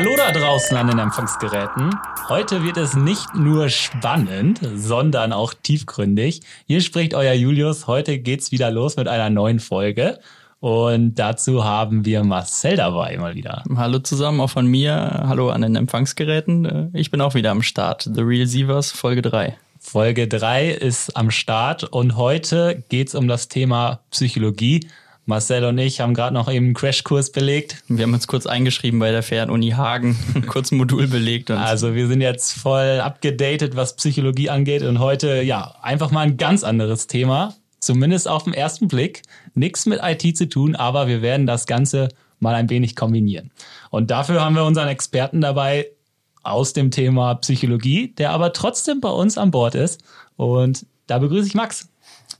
Hallo 0.00 0.16
da 0.16 0.32
draußen 0.32 0.74
an 0.78 0.86
den 0.86 0.98
Empfangsgeräten. 0.98 1.94
Heute 2.30 2.64
wird 2.64 2.78
es 2.78 2.94
nicht 2.94 3.34
nur 3.34 3.68
spannend, 3.68 4.58
sondern 4.74 5.34
auch 5.34 5.52
tiefgründig. 5.52 6.40
Hier 6.66 6.80
spricht 6.80 7.12
euer 7.12 7.34
Julius. 7.34 7.86
Heute 7.86 8.18
geht's 8.18 8.50
wieder 8.50 8.70
los 8.70 8.96
mit 8.96 9.08
einer 9.08 9.28
neuen 9.28 9.60
Folge. 9.60 10.18
Und 10.58 11.16
dazu 11.16 11.64
haben 11.64 12.06
wir 12.06 12.24
Marcel 12.24 12.76
dabei 12.76 13.18
mal 13.18 13.34
wieder. 13.34 13.62
Hallo 13.76 13.98
zusammen, 13.98 14.40
auch 14.40 14.48
von 14.48 14.66
mir. 14.66 15.24
Hallo 15.28 15.50
an 15.50 15.60
den 15.60 15.76
Empfangsgeräten. 15.76 16.92
Ich 16.94 17.10
bin 17.10 17.20
auch 17.20 17.34
wieder 17.34 17.50
am 17.50 17.60
Start. 17.60 18.08
The 18.10 18.22
Real 18.22 18.46
Sievers, 18.46 18.92
Folge 18.92 19.20
3. 19.20 19.58
Folge 19.78 20.28
3 20.28 20.70
ist 20.70 21.14
am 21.14 21.30
Start 21.30 21.84
und 21.84 22.16
heute 22.16 22.82
geht's 22.88 23.14
um 23.14 23.28
das 23.28 23.48
Thema 23.48 24.00
Psychologie. 24.10 24.88
Marcel 25.30 25.64
und 25.64 25.78
ich 25.78 26.00
haben 26.00 26.12
gerade 26.12 26.34
noch 26.34 26.50
eben 26.50 26.66
einen 26.66 26.74
Crashkurs 26.74 27.30
belegt. 27.30 27.82
Wir 27.88 28.02
haben 28.02 28.12
uns 28.12 28.26
kurz 28.26 28.46
eingeschrieben 28.46 28.98
bei 28.98 29.12
der 29.12 29.22
Fernuni 29.22 29.70
Hagen, 29.70 30.18
kurz 30.48 30.70
ein 30.72 30.76
Modul 30.76 31.06
belegt. 31.06 31.50
also 31.50 31.94
wir 31.94 32.08
sind 32.08 32.20
jetzt 32.20 32.52
voll 32.52 33.00
abgedatet, 33.00 33.76
was 33.76 33.96
Psychologie 33.96 34.50
angeht 34.50 34.82
und 34.82 34.98
heute 34.98 35.40
ja 35.42 35.76
einfach 35.80 36.10
mal 36.10 36.22
ein 36.22 36.36
ganz 36.36 36.64
anderes 36.64 37.06
Thema, 37.06 37.54
zumindest 37.78 38.28
auf 38.28 38.42
den 38.42 38.52
ersten 38.52 38.88
Blick. 38.88 39.22
Nichts 39.54 39.86
mit 39.86 40.00
IT 40.02 40.36
zu 40.36 40.48
tun, 40.48 40.74
aber 40.74 41.06
wir 41.06 41.22
werden 41.22 41.46
das 41.46 41.66
Ganze 41.66 42.08
mal 42.40 42.54
ein 42.54 42.68
wenig 42.68 42.96
kombinieren. 42.96 43.52
Und 43.90 44.10
dafür 44.10 44.44
haben 44.44 44.56
wir 44.56 44.64
unseren 44.64 44.88
Experten 44.88 45.40
dabei 45.40 45.86
aus 46.42 46.72
dem 46.72 46.90
Thema 46.90 47.36
Psychologie, 47.36 48.14
der 48.18 48.32
aber 48.32 48.52
trotzdem 48.52 49.00
bei 49.00 49.10
uns 49.10 49.38
an 49.38 49.52
Bord 49.52 49.76
ist. 49.76 50.02
Und 50.36 50.86
da 51.06 51.18
begrüße 51.18 51.46
ich 51.46 51.54
Max. 51.54 51.88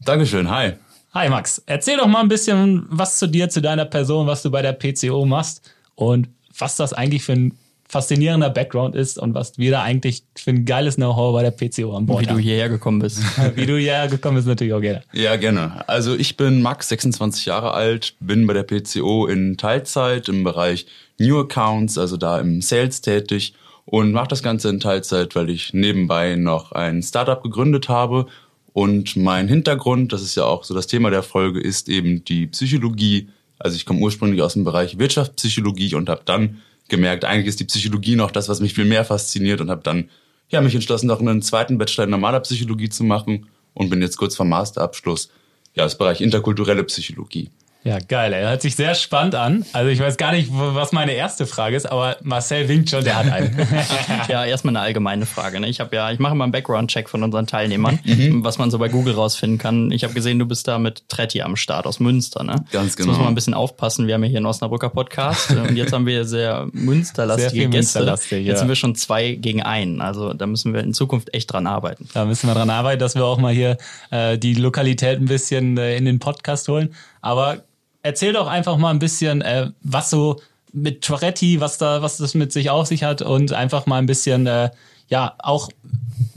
Dankeschön, 0.05 0.51
hi. 0.51 0.73
Hi 1.13 1.29
Max, 1.29 1.61
erzähl 1.67 1.97
doch 1.97 2.07
mal 2.07 2.21
ein 2.21 2.29
bisschen 2.29 2.87
was 2.89 3.19
zu 3.19 3.27
dir, 3.27 3.49
zu 3.49 3.61
deiner 3.61 3.85
Person, 3.85 4.29
was 4.29 4.43
du 4.43 4.51
bei 4.51 4.63
der 4.63 4.73
PCO 4.73 5.25
machst 5.27 5.69
und 5.97 6.29
was 6.57 6.77
das 6.77 6.93
eigentlich 6.93 7.25
für 7.25 7.33
ein 7.33 7.59
faszinierender 7.89 8.49
Background 8.49 8.95
ist 8.95 9.19
und 9.19 9.35
was 9.35 9.59
wir 9.59 9.73
da 9.73 9.83
eigentlich 9.83 10.23
für 10.37 10.51
ein 10.51 10.65
geiles 10.65 10.95
Know-how 10.95 11.33
bei 11.33 11.43
der 11.43 11.51
PCO 11.51 11.97
an 11.97 12.07
Bord 12.07 12.23
Wie 12.23 12.27
haben. 12.29 12.37
du 12.37 12.41
hierher 12.41 12.69
gekommen 12.69 13.01
bist. 13.01 13.19
Wie 13.57 13.67
du 13.67 13.77
hierher 13.77 14.07
gekommen 14.07 14.37
bist, 14.37 14.47
natürlich 14.47 14.73
auch 14.73 14.81
gerne. 14.81 15.03
Ja, 15.13 15.35
gerne. 15.35 15.83
Also 15.89 16.15
ich 16.15 16.37
bin 16.37 16.63
Max, 16.63 16.89
26 16.91 17.47
Jahre 17.47 17.75
alt, 17.75 18.15
bin 18.21 18.47
bei 18.47 18.53
der 18.53 18.63
PCO 18.63 19.27
in 19.27 19.57
Teilzeit 19.57 20.29
im 20.29 20.45
Bereich 20.45 20.87
New 21.19 21.41
Accounts, 21.41 21.99
also 21.99 22.17
da 22.19 22.39
im 22.39 22.63
Sales 22.63 23.01
tätig 23.01 23.55
und 23.85 24.13
mache 24.13 24.29
das 24.29 24.45
Ganze 24.45 24.69
in 24.69 24.79
Teilzeit, 24.79 25.35
weil 25.35 25.51
ich 25.51 25.75
nebenbei 25.75 26.37
noch 26.37 26.71
ein 26.71 27.03
Startup 27.03 27.43
gegründet 27.43 27.89
habe 27.89 28.27
und 28.73 29.17
mein 29.17 29.49
Hintergrund, 29.49 30.13
das 30.13 30.23
ist 30.23 30.37
ja 30.37 30.45
auch 30.45 30.65
so 30.65 30.75
das 30.75 30.87
Thema 30.87 31.11
der 31.11 31.23
Folge, 31.23 31.61
ist 31.61 31.89
eben 31.89 32.25
die 32.25 32.47
Psychologie. 32.47 33.29
Also 33.59 33.77
ich 33.77 33.85
komme 33.85 34.01
ursprünglich 34.01 34.43
aus 34.43 34.55
dem 34.55 34.65
Bereich 34.65 34.99
Wirtschaftspsychologie 34.99 35.95
und 35.95 36.09
habe 36.09 36.23
dann 36.25 36.59
gemerkt, 36.89 37.25
eigentlich 37.25 37.47
ist 37.47 37.61
die 37.61 37.65
Psychologie 37.65 38.17
noch 38.17 38.31
das, 38.31 38.49
was 38.49 38.61
mich 38.61 38.75
viel 38.75 38.85
mehr 38.85 39.05
fasziniert 39.05 39.61
und 39.61 39.71
habe 39.71 39.83
dann 39.83 40.09
ja, 40.51 40.61
mich 40.61 40.75
entschlossen, 40.75 41.07
noch 41.07 41.21
einen 41.21 41.43
zweiten 41.43 41.79
Bachelor 41.79 42.05
in 42.05 42.11
normaler 42.11 42.41
Psychologie 42.41 42.89
zu 42.89 43.05
machen 43.05 43.47
und 43.75 43.89
bin 43.89 44.03
jetzt 44.03 44.17
kurz 44.17 44.37
vor 44.37 44.47
Masterabschluss, 44.47 45.31
ja, 45.75 45.85
das 45.85 45.97
Bereich 45.97 46.21
interkulturelle 46.21 46.85
Psychologie. 46.85 47.51
Ja, 47.83 47.99
geil. 47.99 48.35
Er 48.35 48.51
hört 48.51 48.61
sich 48.61 48.77
sehr 48.77 48.95
spannend 48.95 49.35
an. 49.35 49.65
Also 49.73 49.91
ich 49.91 50.01
weiß 50.01 50.19
gar 50.19 50.33
nicht, 50.33 50.51
was 50.53 50.93
meine 50.93 51.13
erste 51.13 51.47
Frage 51.47 51.77
ist, 51.77 51.91
aber 51.91 52.19
Marcel 52.23 52.69
winkt 52.69 52.91
schon, 52.91 53.05
der 53.05 53.17
hat 53.17 53.33
einen. 53.33 53.57
ja, 54.29 54.45
erstmal 54.45 54.77
eine 54.77 54.85
allgemeine 54.85 55.25
Frage. 55.25 55.61
Ne? 55.61 55.69
Ich 55.69 55.81
habe 55.81 55.97
ja, 55.97 56.11
ich 56.11 56.19
mache 56.19 56.35
mal 56.35 56.45
einen 56.45 56.53
Background-Check 56.53 57.09
von 57.09 57.23
unseren 57.23 57.47
Teilnehmern, 57.47 57.99
mhm. 58.05 58.45
was 58.45 58.59
man 58.59 58.71
so 58.71 58.79
bei 58.79 58.89
Google 58.89 59.15
rausfinden 59.15 59.59
kann. 59.59 59.93
Ich 59.93 60.05
habe 60.05 60.13
gesehen, 60.13 60.39
du 60.39 60.45
bist 60.45 60.69
da 60.69 60.79
mit 60.79 61.09
Tretti 61.09 61.41
am 61.41 61.57
Start 61.57 61.87
aus 61.87 62.01
Münster, 62.01 62.45
ne? 62.45 62.65
Ganz 62.71 62.97
genau. 62.97 63.09
Jetzt 63.09 63.17
muss 63.17 63.19
man 63.19 63.29
ein 63.29 63.35
bisschen 63.35 63.55
aufpassen. 63.55 64.07
Wir 64.07 64.15
haben 64.15 64.25
ja 64.25 64.29
hier 64.29 64.39
einen 64.39 64.47
Osnabrücker 64.47 64.91
Podcast 64.91 65.51
und 65.69 65.75
jetzt 65.75 65.95
haben 65.95 66.05
wir 66.05 66.27
sehr 66.27 66.69
münsterlastige 66.73 67.51
sehr 67.51 67.61
viel 67.63 67.71
Gäste. 67.71 68.01
Münsterlastig, 68.01 68.45
ja. 68.45 68.51
Jetzt 68.51 68.59
sind 68.59 68.69
wir 68.69 68.77
schon 68.77 68.95
zwei 68.95 69.33
gegen 69.33 69.63
einen. 69.63 70.03
Also 70.03 70.35
da 70.35 70.47
müssen 70.47 70.75
wir 70.75 70.83
in 70.83 70.93
Zukunft 70.93 71.33
echt 71.33 71.51
dran 71.51 71.67
arbeiten. 71.67 72.09
Da 72.13 72.27
müssen 72.27 72.47
wir 72.47 72.55
dran 72.55 72.69
arbeiten, 72.69 73.01
dass 73.01 73.15
wir 73.15 73.25
auch 73.25 73.39
mal 73.39 73.55
hier 73.55 73.79
äh, 74.11 74.37
die 74.37 74.53
Lokalität 74.53 75.19
ein 75.19 75.27
bisschen 75.27 75.79
äh, 75.79 75.97
in 75.97 76.05
den 76.05 76.19
Podcast 76.19 76.69
holen. 76.69 76.95
Aber 77.21 77.65
erzähl 78.03 78.33
doch 78.33 78.47
einfach 78.47 78.77
mal 78.77 78.91
ein 78.91 78.99
bisschen, 78.99 79.43
äh, 79.43 79.71
was 79.83 80.11
so 80.11 80.41
mit 80.73 81.03
Toretti, 81.03 81.61
was 81.61 81.79
da, 81.79 82.03
was 82.03 82.17
das 82.19 82.35
mit 82.35 82.53
sich 82.53 82.71
auf 82.71 82.87
sich 82.87 83.03
hat 83.03 83.23
und 83.23 83.53
einfach 83.53 83.87
mal 83.87 83.99
ein 83.99 84.07
bisschen, 84.07 84.47
äh, 84.47 84.71
ja, 85.09 85.35
auch 85.39 85.69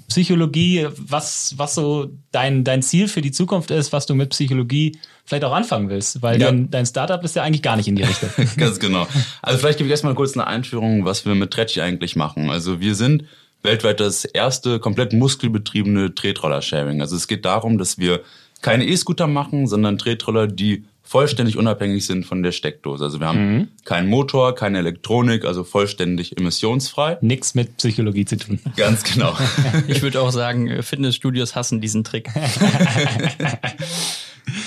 Psychologie, 0.08 0.88
was, 0.96 1.56
was 1.58 1.74
so 1.76 2.12
dein, 2.32 2.64
dein 2.64 2.84
Ziel 2.84 3.08
für 3.08 3.22
die 3.22 3.32
Zukunft 3.32 3.72
ist, 3.72 3.94
was 3.94 4.06
du 4.06 4.14
mit 4.14 4.30
Psychologie 4.30 5.00
vielleicht 5.26 5.44
auch 5.44 5.54
anfangen 5.54 5.90
willst, 5.90 6.22
weil 6.22 6.40
ja. 6.40 6.48
dein, 6.48 6.70
dein 6.70 6.86
Startup 6.86 7.24
ist 7.24 7.36
ja 7.36 7.44
eigentlich 7.44 7.64
gar 7.64 7.78
nicht 7.78 7.88
in 7.88 7.96
die 7.96 8.04
Richtung. 8.04 8.30
Ganz 8.58 8.80
genau. 8.80 9.08
Also 9.42 9.60
vielleicht 9.60 9.80
gebe 9.80 9.88
ich 9.88 9.92
erstmal 9.92 10.14
kurz 10.14 10.34
eine 10.34 10.46
Einführung, 10.46 11.06
was 11.06 11.26
wir 11.26 11.34
mit 11.34 11.52
Tretti 11.52 11.82
eigentlich 11.82 12.16
machen. 12.16 12.50
Also 12.50 12.80
wir 12.80 12.94
sind 12.94 13.24
weltweit 13.64 14.00
das 14.00 14.26
erste 14.26 14.80
komplett 14.80 15.14
muskelbetriebene 15.14 16.14
Tretroller-Sharing. 16.14 17.02
Also 17.02 17.16
es 17.16 17.28
geht 17.28 17.46
darum, 17.46 17.78
dass 17.78 17.98
wir 17.98 18.22
keine 18.64 18.88
E-Scooter 18.88 19.28
machen, 19.28 19.68
sondern 19.68 20.00
Tretroller, 20.00 20.48
die 20.48 20.86
vollständig 21.04 21.58
unabhängig 21.58 22.08
sind 22.08 22.26
von 22.26 22.42
der 22.42 22.52
Steckdose. 22.52 23.04
Also 23.04 23.20
wir 23.20 23.28
haben 23.28 23.58
mhm. 23.58 23.68
keinen 23.86 24.10
Motor, 24.10 24.56
keine 24.56 24.80
Elektronik, 24.80 25.46
also 25.46 25.64
vollständig 25.64 26.36
emissionsfrei. 26.40 27.20
Nichts 27.22 27.54
mit 27.54 27.78
Psychologie 27.78 28.26
zu 28.26 28.38
tun. 28.38 28.60
Ganz 28.76 29.04
genau. 29.04 29.38
ich 29.88 30.02
würde 30.02 30.20
auch 30.22 30.32
sagen, 30.32 30.82
Fitnessstudios 30.82 31.56
hassen 31.56 31.82
diesen 31.82 32.04
Trick. 32.04 32.30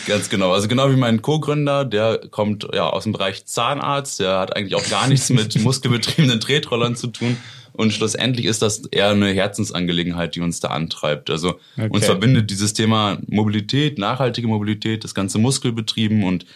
Ganz 0.06 0.28
genau. 0.30 0.52
Also 0.52 0.68
genau 0.68 0.90
wie 0.90 0.96
mein 0.96 1.20
Co-Gründer, 1.20 1.84
der 1.84 2.20
kommt 2.30 2.66
ja 2.72 2.88
aus 2.88 3.02
dem 3.02 3.12
Bereich 3.12 3.44
Zahnarzt, 3.44 4.20
der 4.20 4.38
hat 4.38 4.56
eigentlich 4.56 4.74
auch 4.74 4.88
gar 4.88 5.06
nichts 5.08 5.30
mit 5.30 5.60
muskelbetriebenen 5.62 6.40
Tretrollern 6.40 6.96
zu 6.96 7.08
tun. 7.08 7.36
Und 7.76 7.92
schlussendlich 7.92 8.46
ist 8.46 8.62
das 8.62 8.86
eher 8.86 9.10
eine 9.10 9.32
Herzensangelegenheit, 9.32 10.34
die 10.34 10.40
uns 10.40 10.60
da 10.60 10.68
antreibt. 10.68 11.30
Also 11.30 11.60
okay. 11.76 11.88
uns 11.90 12.06
verbindet 12.06 12.50
dieses 12.50 12.72
Thema 12.72 13.18
Mobilität, 13.28 13.98
nachhaltige 13.98 14.48
Mobilität, 14.48 15.04
das 15.04 15.14
ganze 15.14 15.38
Muskelbetrieben 15.38 16.24
und 16.24 16.46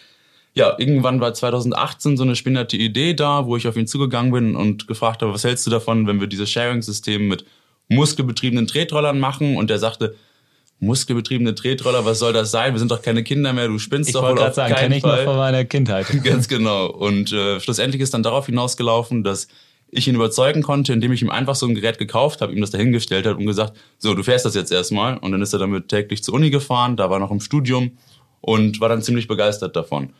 ja, 0.53 0.75
irgendwann 0.77 1.21
war 1.21 1.33
2018 1.33 2.17
so 2.17 2.23
eine 2.23 2.35
spinnerte 2.35 2.75
Idee 2.75 3.13
da, 3.13 3.45
wo 3.45 3.55
ich 3.55 3.67
auf 3.67 3.77
ihn 3.77 3.87
zugegangen 3.87 4.33
bin 4.33 4.55
und 4.55 4.85
gefragt 4.87 5.21
habe, 5.21 5.33
was 5.33 5.45
hältst 5.45 5.65
du 5.65 5.71
davon, 5.71 6.07
wenn 6.07 6.19
wir 6.19 6.27
dieses 6.27 6.49
Sharing-System 6.49 7.27
mit 7.27 7.45
muskelbetriebenen 7.87 8.67
Tretrollern 8.67 9.17
machen? 9.17 9.55
Und 9.55 9.71
er 9.71 9.79
sagte, 9.79 10.15
muskelbetriebene 10.79 11.55
Tretroller, 11.55 12.03
was 12.05 12.19
soll 12.19 12.33
das 12.33 12.51
sein? 12.51 12.73
Wir 12.73 12.79
sind 12.79 12.91
doch 12.91 13.01
keine 13.01 13.23
Kinder 13.23 13.53
mehr, 13.53 13.67
du 13.67 13.79
spinnst 13.79 14.09
ich 14.09 14.13
doch 14.13 14.23
wohl 14.23 14.39
auf 14.39 14.53
sagen, 14.53 14.73
keinen 14.73 14.99
Fall. 14.99 15.19
Ich 15.19 15.25
noch 15.25 15.31
von 15.31 15.37
meiner 15.37 15.63
Kindheit. 15.63 16.07
Ganz 16.23 16.49
genau. 16.49 16.87
Und 16.87 17.31
äh, 17.31 17.59
schlussendlich 17.61 18.01
ist 18.01 18.13
dann 18.13 18.23
darauf 18.23 18.47
hinausgelaufen, 18.47 19.23
dass 19.23 19.47
ich 19.91 20.07
ihn 20.07 20.15
überzeugen 20.15 20.63
konnte, 20.63 20.93
indem 20.93 21.11
ich 21.11 21.21
ihm 21.21 21.29
einfach 21.29 21.55
so 21.55 21.67
ein 21.67 21.75
Gerät 21.75 21.97
gekauft 21.97 22.41
habe, 22.41 22.53
ihm 22.53 22.61
das 22.61 22.71
dahingestellt 22.71 23.25
hat 23.25 23.37
und 23.37 23.45
gesagt, 23.45 23.73
so, 23.97 24.13
du 24.13 24.23
fährst 24.23 24.45
das 24.45 24.55
jetzt 24.55 24.71
erstmal. 24.71 25.17
Und 25.17 25.33
dann 25.33 25.41
ist 25.41 25.53
er 25.53 25.59
damit 25.59 25.89
täglich 25.89 26.23
zur 26.23 26.33
Uni 26.33 26.49
gefahren, 26.49 26.95
da 26.95 27.09
war 27.09 27.19
noch 27.19 27.31
im 27.31 27.41
Studium 27.41 27.91
und 28.39 28.79
war 28.79 28.89
dann 28.89 29.01
ziemlich 29.01 29.27
begeistert 29.27 29.75
davon. 29.75 30.13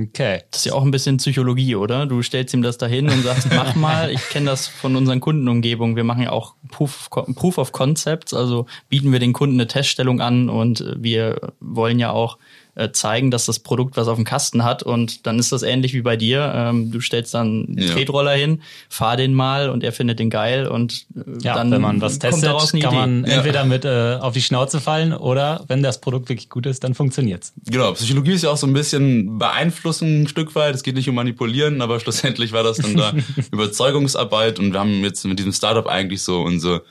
Okay. 0.00 0.42
Das 0.50 0.60
ist 0.60 0.66
ja 0.66 0.74
auch 0.74 0.82
ein 0.82 0.90
bisschen 0.90 1.16
Psychologie, 1.16 1.74
oder? 1.74 2.06
Du 2.06 2.22
stellst 2.22 2.54
ihm 2.54 2.62
das 2.62 2.78
dahin 2.78 3.08
und 3.08 3.22
sagst, 3.22 3.48
mach 3.54 3.74
mal. 3.74 4.10
Ich 4.10 4.28
kenne 4.28 4.46
das 4.46 4.66
von 4.66 4.96
unseren 4.96 5.20
Kundenumgebungen. 5.20 5.96
Wir 5.96 6.04
machen 6.04 6.22
ja 6.22 6.30
auch 6.30 6.54
Proof, 6.70 7.08
Proof 7.10 7.58
of 7.58 7.72
Concepts, 7.72 8.34
also 8.34 8.66
bieten 8.88 9.12
wir 9.12 9.18
den 9.18 9.32
Kunden 9.32 9.56
eine 9.56 9.66
Teststellung 9.66 10.20
an 10.20 10.48
und 10.48 10.84
wir 10.96 11.52
wollen 11.60 11.98
ja 11.98 12.10
auch 12.10 12.38
äh, 12.78 12.92
zeigen, 12.92 13.30
dass 13.30 13.44
das 13.46 13.58
Produkt 13.58 13.96
was 13.96 14.08
auf 14.08 14.16
dem 14.16 14.24
Kasten 14.24 14.62
hat 14.62 14.82
und 14.82 15.26
dann 15.26 15.38
ist 15.38 15.50
das 15.50 15.62
ähnlich 15.62 15.94
wie 15.94 16.02
bei 16.02 16.16
dir. 16.16 16.52
Ähm, 16.54 16.90
du 16.92 17.00
stellst 17.00 17.34
dann 17.34 17.66
einen 17.66 17.78
ja. 17.78 17.92
Tretroller 17.92 18.32
hin, 18.32 18.62
fahr 18.88 19.16
den 19.16 19.34
mal 19.34 19.68
und 19.68 19.82
er 19.82 19.92
findet 19.92 20.20
den 20.20 20.30
geil 20.30 20.66
und 20.66 21.06
äh, 21.16 21.42
ja, 21.42 21.54
dann 21.54 21.70
wenn 21.72 21.80
man 21.80 22.00
was 22.00 22.18
testet, 22.18 22.50
kann 22.50 22.78
Idee. 22.78 22.86
man 22.94 23.24
ja. 23.24 23.32
entweder 23.32 23.64
mit 23.64 23.84
äh, 23.84 24.18
auf 24.20 24.32
die 24.32 24.42
Schnauze 24.42 24.80
fallen 24.80 25.12
oder 25.12 25.64
wenn 25.66 25.82
das 25.82 26.00
Produkt 26.00 26.28
wirklich 26.28 26.48
gut 26.48 26.66
ist, 26.66 26.84
dann 26.84 26.94
funktioniert's. 26.94 27.52
Genau, 27.66 27.92
Psychologie 27.92 28.32
ist 28.32 28.44
ja 28.44 28.50
auch 28.50 28.56
so 28.56 28.66
ein 28.66 28.72
bisschen 28.72 29.38
beeinflussen 29.38 30.22
ein 30.22 30.28
Stück 30.28 30.54
weit. 30.54 30.74
Es 30.74 30.82
geht 30.84 30.94
nicht 30.94 31.08
um 31.08 31.16
manipulieren, 31.16 31.82
aber 31.82 31.98
schlussendlich 31.98 32.52
war 32.52 32.62
das 32.62 32.76
dann 32.76 32.96
da 32.96 33.12
Überzeugungsarbeit 33.52 34.58
und 34.60 34.72
wir 34.72 34.80
haben 34.80 35.02
jetzt 35.02 35.24
mit 35.24 35.38
diesem 35.38 35.52
Startup 35.52 35.86
eigentlich 35.86 36.22
so 36.22 36.42
unsere 36.42 36.82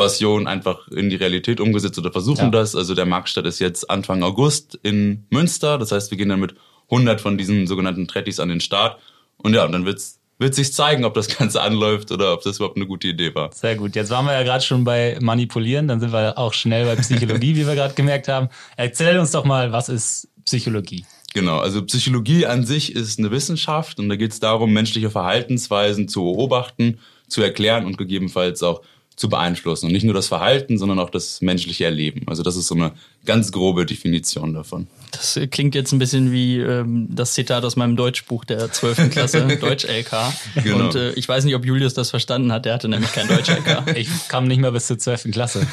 Passion 0.00 0.46
einfach 0.46 0.88
in 0.88 1.10
die 1.10 1.16
Realität 1.16 1.60
umgesetzt 1.60 1.98
oder 1.98 2.10
versuchen 2.10 2.46
ja. 2.46 2.50
das. 2.50 2.74
Also 2.74 2.94
der 2.94 3.06
Marktstadt 3.06 3.46
ist 3.46 3.58
jetzt 3.58 3.90
Anfang 3.90 4.22
August 4.22 4.78
in 4.82 5.26
Münster. 5.30 5.78
Das 5.78 5.92
heißt, 5.92 6.10
wir 6.10 6.18
gehen 6.18 6.30
dann 6.30 6.40
mit 6.40 6.54
100 6.90 7.20
von 7.20 7.36
diesen 7.36 7.66
sogenannten 7.66 8.08
Trettis 8.08 8.40
an 8.40 8.48
den 8.48 8.60
Start. 8.60 8.98
Und 9.36 9.54
ja, 9.54 9.64
und 9.64 9.72
dann 9.72 9.84
wird's 9.84 10.20
wird 10.40 10.54
sich 10.54 10.72
zeigen, 10.72 11.04
ob 11.04 11.12
das 11.12 11.28
Ganze 11.28 11.60
anläuft 11.62 12.10
oder 12.10 12.32
ob 12.32 12.42
das 12.42 12.56
überhaupt 12.56 12.76
eine 12.76 12.86
gute 12.86 13.08
Idee 13.08 13.34
war. 13.34 13.52
Sehr 13.52 13.76
gut. 13.76 13.94
Jetzt 13.94 14.10
waren 14.10 14.24
wir 14.24 14.32
ja 14.32 14.42
gerade 14.42 14.64
schon 14.64 14.84
bei 14.84 15.18
Manipulieren, 15.20 15.86
dann 15.86 16.00
sind 16.00 16.12
wir 16.12 16.38
auch 16.38 16.54
schnell 16.54 16.86
bei 16.86 16.96
Psychologie, 16.96 17.54
wie 17.56 17.66
wir 17.66 17.74
gerade 17.74 17.92
gemerkt 17.92 18.26
haben. 18.26 18.48
Erzähl 18.76 19.18
uns 19.18 19.32
doch 19.32 19.44
mal, 19.44 19.70
was 19.70 19.90
ist 19.90 20.28
Psychologie? 20.46 21.04
Genau, 21.34 21.58
also 21.58 21.84
Psychologie 21.84 22.46
an 22.46 22.64
sich 22.64 22.96
ist 22.96 23.18
eine 23.18 23.30
Wissenschaft 23.30 24.00
und 24.00 24.08
da 24.08 24.16
geht 24.16 24.32
es 24.32 24.40
darum, 24.40 24.72
menschliche 24.72 25.10
Verhaltensweisen 25.10 26.08
zu 26.08 26.22
beobachten, 26.24 26.98
zu 27.28 27.42
erklären 27.42 27.84
und 27.84 27.98
gegebenenfalls 27.98 28.62
auch 28.62 28.80
zu 29.20 29.28
beeinflussen. 29.28 29.86
Und 29.86 29.92
nicht 29.92 30.04
nur 30.04 30.14
das 30.14 30.28
Verhalten, 30.28 30.78
sondern 30.78 30.98
auch 30.98 31.10
das 31.10 31.42
menschliche 31.42 31.84
Erleben. 31.84 32.22
Also 32.26 32.42
das 32.42 32.56
ist 32.56 32.68
so 32.68 32.74
eine 32.74 32.92
ganz 33.26 33.52
grobe 33.52 33.84
Definition 33.84 34.54
davon. 34.54 34.86
Das 35.12 35.38
klingt 35.50 35.74
jetzt 35.74 35.92
ein 35.92 35.98
bisschen 35.98 36.32
wie 36.32 36.58
ähm, 36.58 37.06
das 37.10 37.34
Zitat 37.34 37.64
aus 37.64 37.76
meinem 37.76 37.96
Deutschbuch 37.96 38.46
der 38.46 38.72
12. 38.72 39.10
Klasse, 39.10 39.46
Deutsch-LK. 39.60 40.32
Genau. 40.64 40.86
Und 40.86 40.94
äh, 40.94 41.12
ich 41.12 41.28
weiß 41.28 41.44
nicht, 41.44 41.54
ob 41.54 41.66
Julius 41.66 41.92
das 41.92 42.08
verstanden 42.08 42.50
hat, 42.50 42.64
der 42.64 42.72
hatte 42.72 42.88
nämlich 42.88 43.12
kein 43.12 43.28
Deutsch-LK. 43.28 43.94
Ich 44.00 44.08
kam 44.28 44.46
nicht 44.46 44.60
mehr 44.60 44.70
bis 44.70 44.86
zur 44.86 44.98
12. 44.98 45.30
Klasse. 45.32 45.66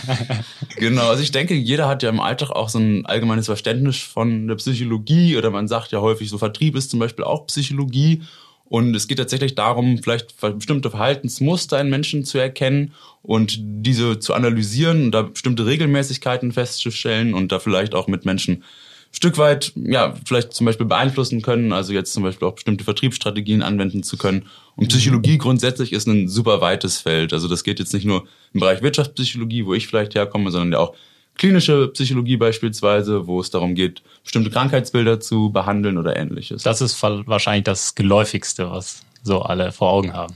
genau, 0.76 1.08
also 1.08 1.22
ich 1.22 1.32
denke, 1.32 1.54
jeder 1.54 1.88
hat 1.88 2.02
ja 2.02 2.10
im 2.10 2.20
Alltag 2.20 2.50
auch 2.50 2.68
so 2.68 2.78
ein 2.78 3.06
allgemeines 3.06 3.46
Verständnis 3.46 3.96
von 3.96 4.48
der 4.48 4.56
Psychologie 4.56 5.38
oder 5.38 5.50
man 5.50 5.66
sagt 5.68 5.92
ja 5.92 6.00
häufig 6.00 6.28
so, 6.28 6.36
Vertrieb 6.36 6.76
ist 6.76 6.90
zum 6.90 7.00
Beispiel 7.00 7.24
auch 7.24 7.46
Psychologie. 7.46 8.22
Und 8.68 8.94
es 8.96 9.06
geht 9.06 9.18
tatsächlich 9.18 9.54
darum, 9.54 9.98
vielleicht 10.02 10.40
bestimmte 10.40 10.90
Verhaltensmuster 10.90 11.80
in 11.80 11.88
Menschen 11.88 12.24
zu 12.24 12.38
erkennen 12.38 12.92
und 13.22 13.58
diese 13.60 14.18
zu 14.18 14.34
analysieren 14.34 15.04
und 15.04 15.12
da 15.12 15.22
bestimmte 15.22 15.66
Regelmäßigkeiten 15.66 16.52
festzustellen 16.52 17.34
und 17.34 17.52
da 17.52 17.58
vielleicht 17.58 17.94
auch 17.94 18.08
mit 18.08 18.24
Menschen 18.24 18.64
Stück 19.12 19.38
weit, 19.38 19.72
ja, 19.76 20.14
vielleicht 20.26 20.52
zum 20.52 20.66
Beispiel 20.66 20.84
beeinflussen 20.84 21.40
können, 21.40 21.72
also 21.72 21.94
jetzt 21.94 22.12
zum 22.12 22.22
Beispiel 22.22 22.46
auch 22.46 22.54
bestimmte 22.54 22.84
Vertriebsstrategien 22.84 23.62
anwenden 23.62 24.02
zu 24.02 24.18
können. 24.18 24.46
Und 24.74 24.88
Psychologie 24.88 25.38
grundsätzlich 25.38 25.94
ist 25.94 26.06
ein 26.06 26.28
super 26.28 26.60
weites 26.60 26.98
Feld. 26.98 27.32
Also 27.32 27.48
das 27.48 27.64
geht 27.64 27.78
jetzt 27.78 27.94
nicht 27.94 28.04
nur 28.04 28.24
im 28.52 28.60
Bereich 28.60 28.82
Wirtschaftspsychologie, 28.82 29.64
wo 29.64 29.72
ich 29.72 29.86
vielleicht 29.86 30.14
herkomme, 30.14 30.50
sondern 30.50 30.72
ja 30.72 30.78
auch 30.80 30.94
klinische 31.36 31.88
Psychologie 31.88 32.36
beispielsweise, 32.36 33.26
wo 33.26 33.40
es 33.40 33.50
darum 33.50 33.74
geht, 33.74 34.02
bestimmte 34.22 34.50
Krankheitsbilder 34.50 35.20
zu 35.20 35.50
behandeln 35.50 35.98
oder 35.98 36.16
ähnliches. 36.16 36.62
Das 36.62 36.80
ist 36.80 37.00
wahrscheinlich 37.02 37.64
das 37.64 37.94
geläufigste, 37.94 38.70
was 38.70 39.02
so 39.22 39.42
alle 39.42 39.72
vor 39.72 39.90
Augen 39.90 40.12
haben. 40.12 40.34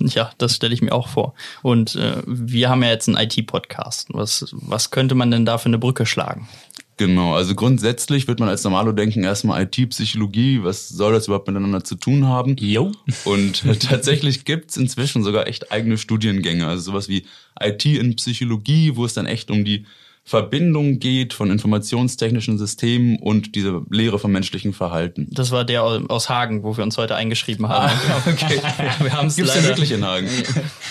Ja, 0.00 0.32
das 0.38 0.56
stelle 0.56 0.74
ich 0.74 0.82
mir 0.82 0.92
auch 0.92 1.08
vor. 1.08 1.34
Und 1.62 1.94
äh, 1.94 2.16
wir 2.26 2.68
haben 2.68 2.82
ja 2.82 2.90
jetzt 2.90 3.08
einen 3.08 3.16
IT-Podcast. 3.16 4.08
Was, 4.10 4.46
was 4.52 4.90
könnte 4.90 5.14
man 5.14 5.30
denn 5.30 5.44
da 5.44 5.56
für 5.56 5.66
eine 5.66 5.78
Brücke 5.78 6.04
schlagen? 6.04 6.48
Genau, 6.96 7.34
also 7.34 7.56
grundsätzlich 7.56 8.28
wird 8.28 8.38
man 8.38 8.48
als 8.48 8.62
Normalo 8.62 8.92
denken, 8.92 9.24
erstmal 9.24 9.62
IT-Psychologie, 9.62 10.62
was 10.62 10.88
soll 10.88 11.12
das 11.12 11.26
überhaupt 11.26 11.48
miteinander 11.48 11.82
zu 11.82 11.96
tun 11.96 12.26
haben? 12.26 12.56
Jo. 12.58 12.92
Und 13.24 13.64
tatsächlich 13.80 14.44
gibt's 14.44 14.76
inzwischen 14.76 15.24
sogar 15.24 15.48
echt 15.48 15.72
eigene 15.72 15.98
Studiengänge, 15.98 16.68
also 16.68 16.82
sowas 16.82 17.08
wie 17.08 17.24
IT 17.60 17.84
in 17.84 18.14
Psychologie, 18.14 18.94
wo 18.94 19.04
es 19.04 19.14
dann 19.14 19.26
echt 19.26 19.50
um 19.50 19.64
die 19.64 19.86
Verbindung 20.26 21.00
geht 21.00 21.34
von 21.34 21.50
informationstechnischen 21.50 22.56
Systemen 22.56 23.18
und 23.18 23.54
diese 23.54 23.82
Lehre 23.90 24.18
vom 24.18 24.32
menschlichen 24.32 24.72
Verhalten. 24.72 25.28
Das 25.30 25.50
war 25.50 25.66
der 25.66 25.82
aus 25.82 26.30
Hagen, 26.30 26.62
wo 26.62 26.74
wir 26.76 26.82
uns 26.82 26.96
heute 26.96 27.14
eingeschrieben 27.14 27.68
haben. 27.68 27.92
Ah, 28.08 28.22
okay. 28.26 28.58
wir 29.00 29.12
haben 29.12 29.28
es 29.28 29.36
leider. 29.38 29.62
wirklich 29.64 29.92
in 29.92 30.02
Hagen? 30.02 30.28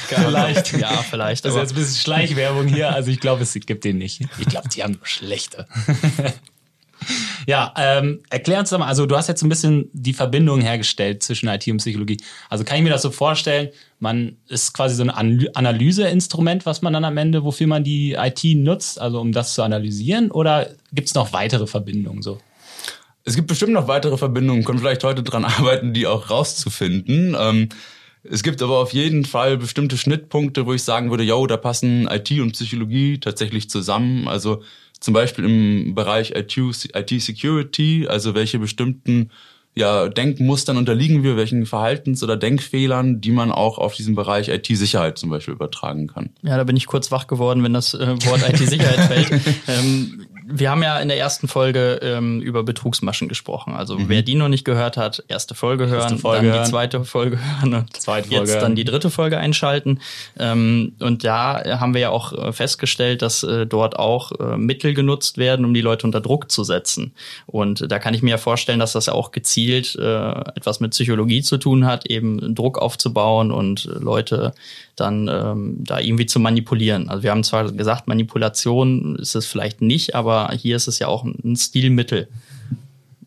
vielleicht. 0.08 0.78
Ja, 0.78 1.04
vielleicht. 1.10 1.46
Das 1.46 1.56
ist 1.56 1.60
jetzt 1.60 1.72
ein 1.72 1.76
bisschen 1.76 2.02
Schleichwerbung 2.02 2.68
hier. 2.68 2.94
Also 2.94 3.10
ich 3.10 3.20
glaube, 3.20 3.42
es 3.42 3.54
gibt 3.54 3.84
den 3.84 3.98
nicht. 3.98 4.22
Ich 4.38 4.46
glaube, 4.46 4.70
die 4.70 4.84
haben 4.84 4.94
nur 4.94 5.08
schlechte. 5.08 5.68
Ja, 7.48 7.74
ähm, 7.78 8.22
erklär 8.30 8.60
uns 8.60 8.70
doch 8.70 8.80
mal, 8.80 8.88
also 8.88 9.06
du 9.06 9.16
hast 9.16 9.28
jetzt 9.28 9.42
ein 9.44 9.50
bisschen 9.50 9.90
die 9.94 10.14
Verbindung 10.14 10.62
hergestellt 10.62 11.24
zwischen 11.24 11.48
IT 11.48 11.68
und 11.68 11.78
Psychologie. 11.78 12.18
Also 12.50 12.64
kann 12.64 12.78
ich 12.78 12.84
mir 12.84 12.90
das 12.90 13.02
so 13.02 13.12
vorstellen, 13.12 13.70
man 14.00 14.38
ist 14.48 14.74
quasi 14.74 14.96
so 14.96 15.04
ein 15.04 15.10
Analyseinstrument, 15.54 16.66
was 16.66 16.82
man 16.82 16.94
dann 16.94 17.06
am 17.06 17.18
Ende, 17.18 17.44
wofür 17.44 17.68
man 17.68 17.84
die 17.84 18.14
IT 18.14 18.44
nutzt, 18.44 19.00
also 19.00 19.20
um 19.20 19.32
das 19.32 19.54
zu 19.54 19.64
analysieren, 19.64 20.32
oder 20.32 20.70
gibt 20.92 21.08
es 21.08 21.16
noch 21.16 21.34
weitere 21.34 21.68
Verbindungen 21.68 22.22
so? 22.22 22.40
Es 23.26 23.36
gibt 23.36 23.48
bestimmt 23.48 23.74
noch 23.74 23.88
weitere 23.88 24.18
Verbindungen, 24.18 24.64
können 24.64 24.80
vielleicht 24.80 25.04
heute 25.04 25.24
dran 25.24 25.46
arbeiten, 25.46 25.94
die 25.94 26.08
auch 26.08 26.30
rauszufinden. 26.30 27.36
Ähm, 27.40 27.70
es 28.24 28.42
gibt 28.42 28.62
aber 28.62 28.80
auf 28.80 28.94
jeden 28.94 29.26
Fall 29.26 29.58
bestimmte 29.58 29.98
Schnittpunkte, 29.98 30.66
wo 30.66 30.74
ich 30.74 30.84
sagen 30.84 31.10
würde, 31.10 31.24
yo, 31.24 31.46
da 31.46 31.58
passen 31.58 32.08
IT 32.10 32.32
und 32.40 32.54
Psychologie 32.54 33.20
tatsächlich 33.20 33.70
zusammen. 33.70 34.28
Also 34.30 34.64
zum 35.04 35.14
Beispiel 35.14 35.44
im 35.44 35.96
Bereich 35.96 36.34
IT-Security, 36.34 38.08
also 38.08 38.36
welche 38.36 38.58
bestimmten 38.58 39.32
ja, 39.76 40.08
Denkmustern 40.08 40.78
unterliegen 40.78 41.24
wir, 41.24 41.36
welchen 41.36 41.66
Verhaltens- 41.66 42.24
oder 42.24 42.38
Denkfehlern, 42.38 43.20
die 43.20 43.32
man 43.32 43.52
auch 43.52 43.80
auf 43.80 43.96
diesen 43.96 44.16
Bereich 44.16 44.48
IT-Sicherheit 44.48 45.18
zum 45.18 45.30
Beispiel 45.30 45.56
übertragen 45.56 46.08
kann. 46.08 46.30
Ja, 46.42 46.56
da 46.56 46.64
bin 46.64 46.78
ich 46.78 46.86
kurz 46.86 47.12
wach 47.12 47.28
geworden, 47.28 47.64
wenn 47.64 47.74
das 47.74 47.94
äh, 47.96 48.16
Wort 48.26 48.48
IT-Sicherheit 48.48 49.00
fällt. 49.00 49.42
Ähm, 49.68 50.26
wir 50.46 50.72
haben 50.72 50.84
ja 50.84 51.00
in 51.00 51.08
der 51.08 51.18
ersten 51.18 51.48
Folge 51.48 52.00
ähm, 52.02 52.42
über 52.42 52.64
Betrugsmaschen 52.64 53.28
gesprochen. 53.30 53.74
Also 53.74 53.98
mhm. 53.98 54.10
wer 54.10 54.22
die 54.22 54.36
noch 54.36 54.50
nicht 54.50 54.66
gehört 54.66 54.98
hat, 54.98 55.24
erste 55.28 55.56
Folge 55.56 55.88
hören, 55.88 56.02
erste 56.02 56.18
Folge 56.18 56.48
dann 56.48 56.56
hören. 56.56 56.66
die 56.66 56.70
zweite 56.70 57.06
Folge 57.06 57.40
hören 57.40 57.74
und 57.74 57.98
Folge 57.98 58.30
jetzt 58.30 58.56
dann 58.56 58.76
die 58.76 58.84
dritte 58.84 59.10
Folge 59.10 59.38
einschalten. 59.38 60.00
Ähm, 60.38 60.94
und 61.00 61.24
da 61.24 61.80
haben 61.80 61.94
wir 61.94 62.02
ja 62.02 62.10
auch 62.10 62.34
äh, 62.34 62.52
festgestellt, 62.52 63.22
dass 63.22 63.44
äh, 63.44 63.66
dort 63.66 63.98
auch 63.98 64.32
äh, 64.40 64.58
Mittel 64.58 64.94
genutzt 64.94 65.38
werden, 65.38 65.66
um 65.66 65.74
die 65.74 65.82
Leute 65.82 66.06
unter 66.06 66.22
Druck 66.22 66.52
zu 66.52 66.64
setzen. 66.64 67.14
Und 67.46 67.92
da 67.92 68.00
kann 68.00 68.14
ich 68.14 68.22
mir 68.22 68.32
ja 68.32 68.38
vorstellen, 68.38 68.80
dass 68.80 68.94
das 68.94 69.10
auch 69.10 69.32
gezielt 69.32 69.96
äh, 69.96 70.32
etwas 70.56 70.80
mit 70.80 70.92
Psychologie 70.92 71.42
zu 71.42 71.58
tun 71.58 71.86
hat, 71.86 72.06
eben 72.08 72.56
Druck 72.56 72.80
aufzubauen 72.80 73.52
und 73.52 73.86
Leute 73.86 74.54
dann 74.96 75.28
ähm, 75.28 75.78
da 75.80 76.00
irgendwie 76.00 76.26
zu 76.26 76.40
manipulieren. 76.40 77.10
Also 77.10 77.24
wir 77.24 77.32
haben 77.32 77.44
zwar 77.44 77.72
gesagt, 77.72 78.08
Manipulation 78.08 79.16
ist 79.16 79.36
es 79.36 79.46
vielleicht 79.46 79.82
nicht, 79.82 80.14
aber 80.14 80.33
hier 80.54 80.76
ist 80.76 80.88
es 80.88 81.00
ja 81.00 81.08
auch 81.08 81.24
ein 81.24 81.56
Stilmittel. 81.56 82.28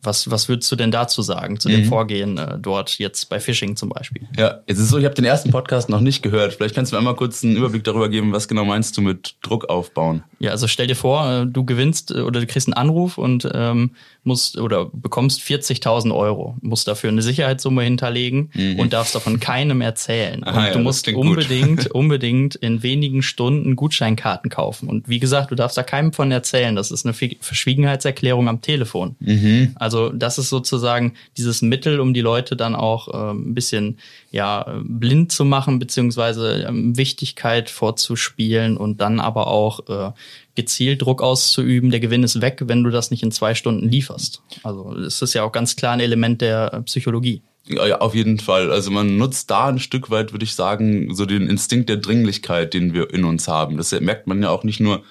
Was, 0.06 0.30
was 0.30 0.48
würdest 0.48 0.70
du 0.70 0.76
denn 0.76 0.90
dazu 0.90 1.20
sagen, 1.22 1.58
zu 1.58 1.68
dem 1.68 1.80
mhm. 1.80 1.86
Vorgehen 1.86 2.38
äh, 2.38 2.58
dort 2.58 2.98
jetzt 2.98 3.28
bei 3.28 3.40
Phishing 3.40 3.76
zum 3.76 3.88
Beispiel? 3.88 4.22
Ja, 4.38 4.60
jetzt 4.66 4.78
ist 4.78 4.84
es 4.84 4.90
so, 4.90 4.98
ich 4.98 5.04
habe 5.04 5.14
den 5.14 5.24
ersten 5.24 5.50
Podcast 5.50 5.88
noch 5.88 6.00
nicht 6.00 6.22
gehört. 6.22 6.54
Vielleicht 6.54 6.74
kannst 6.74 6.92
du 6.92 6.96
mir 6.96 7.00
einmal 7.00 7.16
kurz 7.16 7.44
einen 7.44 7.56
Überblick 7.56 7.84
darüber 7.84 8.08
geben, 8.08 8.32
was 8.32 8.48
genau 8.48 8.64
meinst 8.64 8.96
du 8.96 9.02
mit 9.02 9.34
Druck 9.42 9.68
aufbauen? 9.68 10.22
Ja, 10.38 10.50
also 10.52 10.68
stell 10.68 10.86
dir 10.86 10.96
vor, 10.96 11.30
äh, 11.30 11.46
du 11.46 11.64
gewinnst 11.64 12.10
äh, 12.10 12.20
oder 12.20 12.40
du 12.40 12.46
kriegst 12.46 12.68
einen 12.68 12.74
Anruf 12.74 13.18
und 13.18 13.48
ähm, 13.52 13.92
musst 14.22 14.58
oder 14.58 14.86
bekommst 14.92 15.40
40.000 15.40 16.14
Euro, 16.14 16.56
musst 16.60 16.88
dafür 16.88 17.10
eine 17.10 17.22
Sicherheitssumme 17.22 17.82
hinterlegen 17.82 18.50
mhm. 18.52 18.78
und 18.78 18.92
darfst 18.92 19.14
davon 19.14 19.40
keinem 19.40 19.80
erzählen. 19.80 20.44
Aha, 20.44 20.66
und 20.66 20.74
du 20.74 20.78
ja, 20.78 20.84
musst 20.84 21.08
unbedingt, 21.08 21.86
unbedingt 21.94 22.56
in 22.56 22.82
wenigen 22.82 23.22
Stunden 23.22 23.76
Gutscheinkarten 23.76 24.50
kaufen. 24.50 24.88
Und 24.88 25.08
wie 25.08 25.20
gesagt, 25.20 25.50
du 25.50 25.54
darfst 25.54 25.78
da 25.78 25.82
keinem 25.82 26.12
von 26.12 26.30
erzählen. 26.30 26.76
Das 26.76 26.90
ist 26.90 27.06
eine 27.06 27.14
Verschwiegenheitserklärung 27.14 28.48
am 28.48 28.60
Telefon. 28.60 29.16
Mhm. 29.20 29.72
Also 29.76 29.95
also 29.96 30.10
das 30.10 30.36
ist 30.36 30.50
sozusagen 30.50 31.14
dieses 31.36 31.62
Mittel, 31.62 32.00
um 32.00 32.12
die 32.12 32.20
Leute 32.20 32.54
dann 32.54 32.74
auch 32.74 33.08
äh, 33.08 33.30
ein 33.32 33.54
bisschen 33.54 33.98
ja 34.30 34.80
blind 34.84 35.32
zu 35.32 35.44
machen 35.44 35.78
beziehungsweise 35.78 36.66
ähm, 36.68 36.96
Wichtigkeit 36.96 37.70
vorzuspielen 37.70 38.76
und 38.76 39.00
dann 39.00 39.20
aber 39.20 39.46
auch 39.46 39.88
äh, 39.88 40.12
gezielt 40.54 41.02
Druck 41.02 41.22
auszuüben. 41.22 41.90
Der 41.90 42.00
Gewinn 42.00 42.22
ist 42.22 42.42
weg, 42.42 42.62
wenn 42.66 42.84
du 42.84 42.90
das 42.90 43.10
nicht 43.10 43.22
in 43.22 43.32
zwei 43.32 43.54
Stunden 43.54 43.88
lieferst. 43.88 44.42
Also 44.62 44.94
es 44.94 45.22
ist 45.22 45.32
ja 45.32 45.44
auch 45.44 45.52
ganz 45.52 45.76
klar 45.76 45.94
ein 45.94 46.00
Element 46.00 46.42
der 46.42 46.74
äh, 46.74 46.82
Psychologie. 46.82 47.40
Ja, 47.68 47.98
auf 47.98 48.14
jeden 48.14 48.38
Fall. 48.38 48.70
Also 48.70 48.90
man 48.90 49.16
nutzt 49.16 49.50
da 49.50 49.68
ein 49.68 49.80
Stück 49.80 50.10
weit, 50.10 50.32
würde 50.32 50.44
ich 50.44 50.54
sagen, 50.54 51.14
so 51.14 51.24
den 51.26 51.48
Instinkt 51.48 51.88
der 51.88 51.96
Dringlichkeit, 51.96 52.74
den 52.74 52.92
wir 52.92 53.12
in 53.12 53.24
uns 53.24 53.48
haben. 53.48 53.76
Das 53.76 53.98
merkt 53.98 54.26
man 54.26 54.42
ja 54.42 54.50
auch 54.50 54.62
nicht 54.62 54.78
nur 54.78 55.02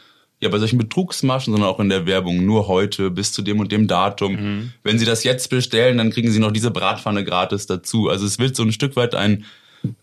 ja 0.46 0.50
bei 0.50 0.60
solchen 0.60 0.78
Betrugsmaschen, 0.78 1.54
sondern 1.54 1.70
auch 1.70 1.80
in 1.80 1.90
der 1.90 2.06
Werbung 2.06 2.46
nur 2.46 2.68
heute 2.68 3.12
bis 3.12 3.32
zu 3.32 3.42
dem 3.42 3.60
und 3.60 3.72
dem 3.72 3.88
Datum. 3.88 4.34
Mhm. 4.34 4.72
Wenn 4.84 4.98
Sie 4.98 5.06
das 5.06 5.24
jetzt 5.24 5.50
bestellen, 5.50 5.98
dann 5.98 6.12
kriegen 6.12 6.32
Sie 6.32 6.40
noch 6.40 6.52
diese 6.52 6.72
Bratpfanne 6.72 7.26
gratis 7.26 7.68
dazu. 7.68 8.10
Also 8.10 8.26
es 8.26 8.40
wird 8.40 8.56
so 8.56 8.64
ein 8.64 8.72
Stück 8.72 8.96
weit 8.96 9.16
ein 9.16 9.46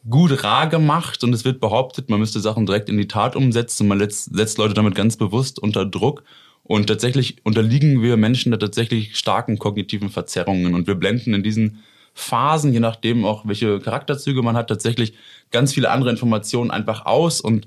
gut 0.09 0.45
rar 0.45 0.69
gemacht 0.69 1.25
und 1.25 1.33
es 1.33 1.45
wird 1.45 1.61
behauptet, 1.61 2.09
man 2.09 2.21
müsste 2.21 2.41
Sachen 2.41 2.67
direkt 2.67 2.89
in 2.89 2.99
die 2.99 3.09
Tat 3.09 3.35
umsetzen 3.35 3.85
und 3.85 3.99
man 3.99 4.11
setzt 4.11 4.59
Leute 4.59 4.75
damit 4.75 4.95
ganz 4.95 5.17
bewusst 5.17 5.59
unter 5.59 5.85
Druck. 5.85 6.23
Und 6.65 6.87
tatsächlich 6.87 7.39
unterliegen 7.43 8.03
wir 8.03 8.17
Menschen 8.17 8.53
da 8.53 8.59
tatsächlich 8.59 9.17
starken 9.17 9.59
kognitiven 9.59 10.11
Verzerrungen 10.11 10.75
und 10.75 10.87
wir 10.87 10.95
blenden 10.95 11.35
in 11.35 11.43
diesen 11.43 11.83
Phasen, 12.15 12.73
je 12.73 12.81
nachdem 12.81 13.25
auch 13.25 13.47
welche 13.47 13.81
Charakterzüge 13.81 14.43
man 14.43 14.57
hat, 14.57 14.69
tatsächlich 14.69 15.15
ganz 15.51 15.73
viele 15.73 15.91
andere 15.91 16.11
Informationen 16.11 16.71
einfach 16.71 17.07
aus 17.07 17.41
und 17.41 17.67